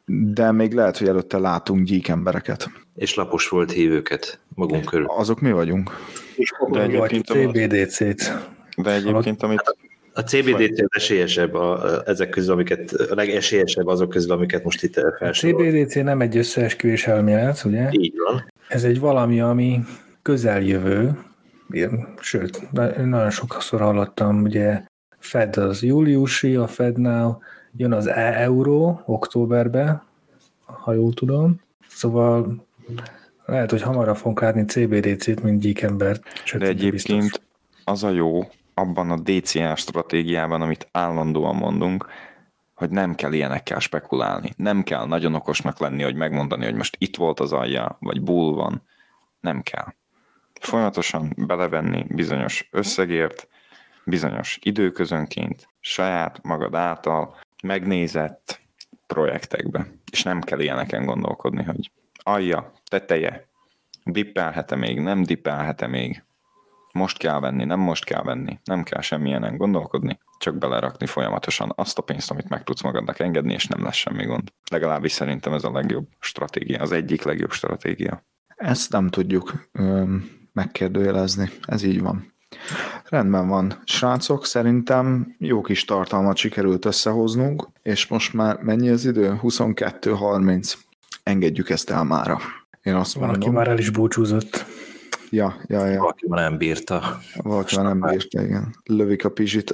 [0.07, 2.70] De még lehet, hogy előtte látunk gyík embereket.
[2.95, 5.07] És lapos volt hívőket magunk körül.
[5.09, 5.91] Azok mi vagyunk?
[6.37, 8.39] És De Vagy egyébként, a, CBDC-t.
[8.77, 9.77] de egyébként amit
[10.12, 14.82] A CBDC az esélyesebb a, a, ezek közül, amiket, a legesélyesebb azok közül, amiket most
[14.82, 15.70] itt A felsoroltam.
[15.70, 17.89] CBDC nem egy összeesküvés elmélet, ugye?
[17.91, 18.53] Így van.
[18.69, 19.81] Ez egy valami, ami
[20.23, 21.19] közeljövő,
[22.20, 24.82] sőt, na- nagyon sokszor hallottam, ugye
[25.18, 27.42] Fed az júliusi, a Fednál
[27.76, 30.05] jön az e-euró októberbe,
[30.64, 31.60] ha jól tudom.
[31.88, 32.66] Szóval
[33.51, 36.22] Lehet, hogy hamarabb fogunk látni CBDC-t, mint gyíkembert.
[36.59, 37.42] De egyébként
[37.84, 38.40] az a jó
[38.74, 42.06] abban a DCA stratégiában, amit állandóan mondunk,
[42.74, 44.52] hogy nem kell ilyenekkel spekulálni.
[44.56, 48.55] Nem kell nagyon okosnak lenni, hogy megmondani, hogy most itt volt az alja, vagy bull
[48.55, 48.82] van.
[49.40, 49.94] Nem kell.
[50.61, 53.49] Folyamatosan belevenni bizonyos összegért,
[54.05, 58.61] bizonyos időközönként, saját magad által megnézett
[59.07, 59.87] projektekbe.
[60.12, 63.49] És nem kell ilyeneken gondolkodni, hogy alja, teteje,
[64.05, 66.23] dippelhet-e még, nem dippelhet-e még,
[66.93, 71.99] most kell venni, nem most kell venni, nem kell semmilyenek gondolkodni, csak belerakni folyamatosan azt
[71.99, 74.53] a pénzt, amit meg tudsz magadnak engedni, és nem lesz semmi gond.
[74.70, 78.24] Legalábbis szerintem ez a legjobb stratégia, az egyik legjobb stratégia.
[78.57, 79.69] Ezt nem tudjuk
[80.52, 82.32] megkérdőjelezni, ez így van.
[83.05, 83.82] Rendben van.
[83.85, 89.39] Srácok, szerintem jó kis tartalmat sikerült összehoznunk, és most már mennyi az idő?
[89.43, 90.74] 22.30.
[91.22, 92.39] Engedjük ezt el mára.
[92.82, 94.64] Én azt Van, mondom, aki már el is búcsúzott.
[95.31, 95.98] Ja, ja, ja.
[95.98, 97.20] Valaki már nem bírta.
[97.36, 98.74] Valaki már nem bírta, igen.
[98.85, 99.72] Lövik a pizsit,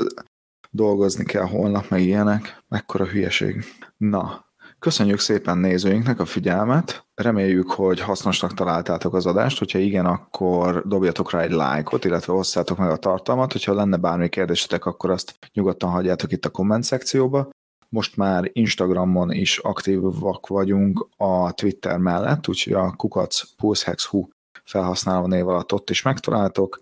[0.70, 2.62] dolgozni kell holnap, meg ilyenek.
[2.68, 3.64] Mekkora hülyeség.
[3.96, 4.45] Na,
[4.78, 11.30] Köszönjük szépen nézőinknek a figyelmet, reméljük, hogy hasznosnak találtátok az adást, hogyha igen, akkor dobjatok
[11.30, 15.90] rá egy lájkot, illetve osszátok meg a tartalmat, hogyha lenne bármi kérdésetek, akkor azt nyugodtan
[15.90, 17.48] hagyjátok itt a komment szekcióba.
[17.88, 24.28] Most már Instagramon is aktívak vagyunk a Twitter mellett, úgyhogy a kukac pulsehex.hu
[24.64, 26.80] felhasználó név alatt ott is megtaláltok.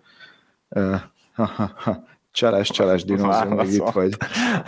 [2.33, 4.17] Cseles, cseles dinózó, még itt vagy.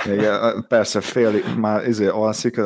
[0.07, 0.21] Még,
[0.69, 2.61] persze fél, már izé alszik,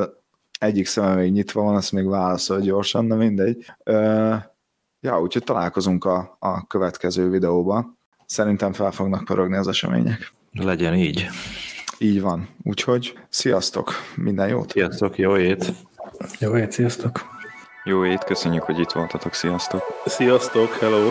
[0.61, 3.73] egyik szeme még nyitva van, azt még válaszol gyorsan, de mindegy.
[5.01, 7.99] Ja, úgyhogy találkozunk a, a következő videóban.
[8.27, 10.33] Szerintem fel fognak pörögni az események.
[10.53, 11.27] Legyen így.
[11.99, 12.49] Így van.
[12.63, 14.71] Úgyhogy sziasztok, minden jót!
[14.71, 15.73] Sziasztok, jó ét!
[16.39, 17.21] Jó ét, sziasztok!
[17.85, 19.83] Jó ét, köszönjük, hogy itt voltatok, sziasztok!
[20.05, 21.09] Sziasztok, hello!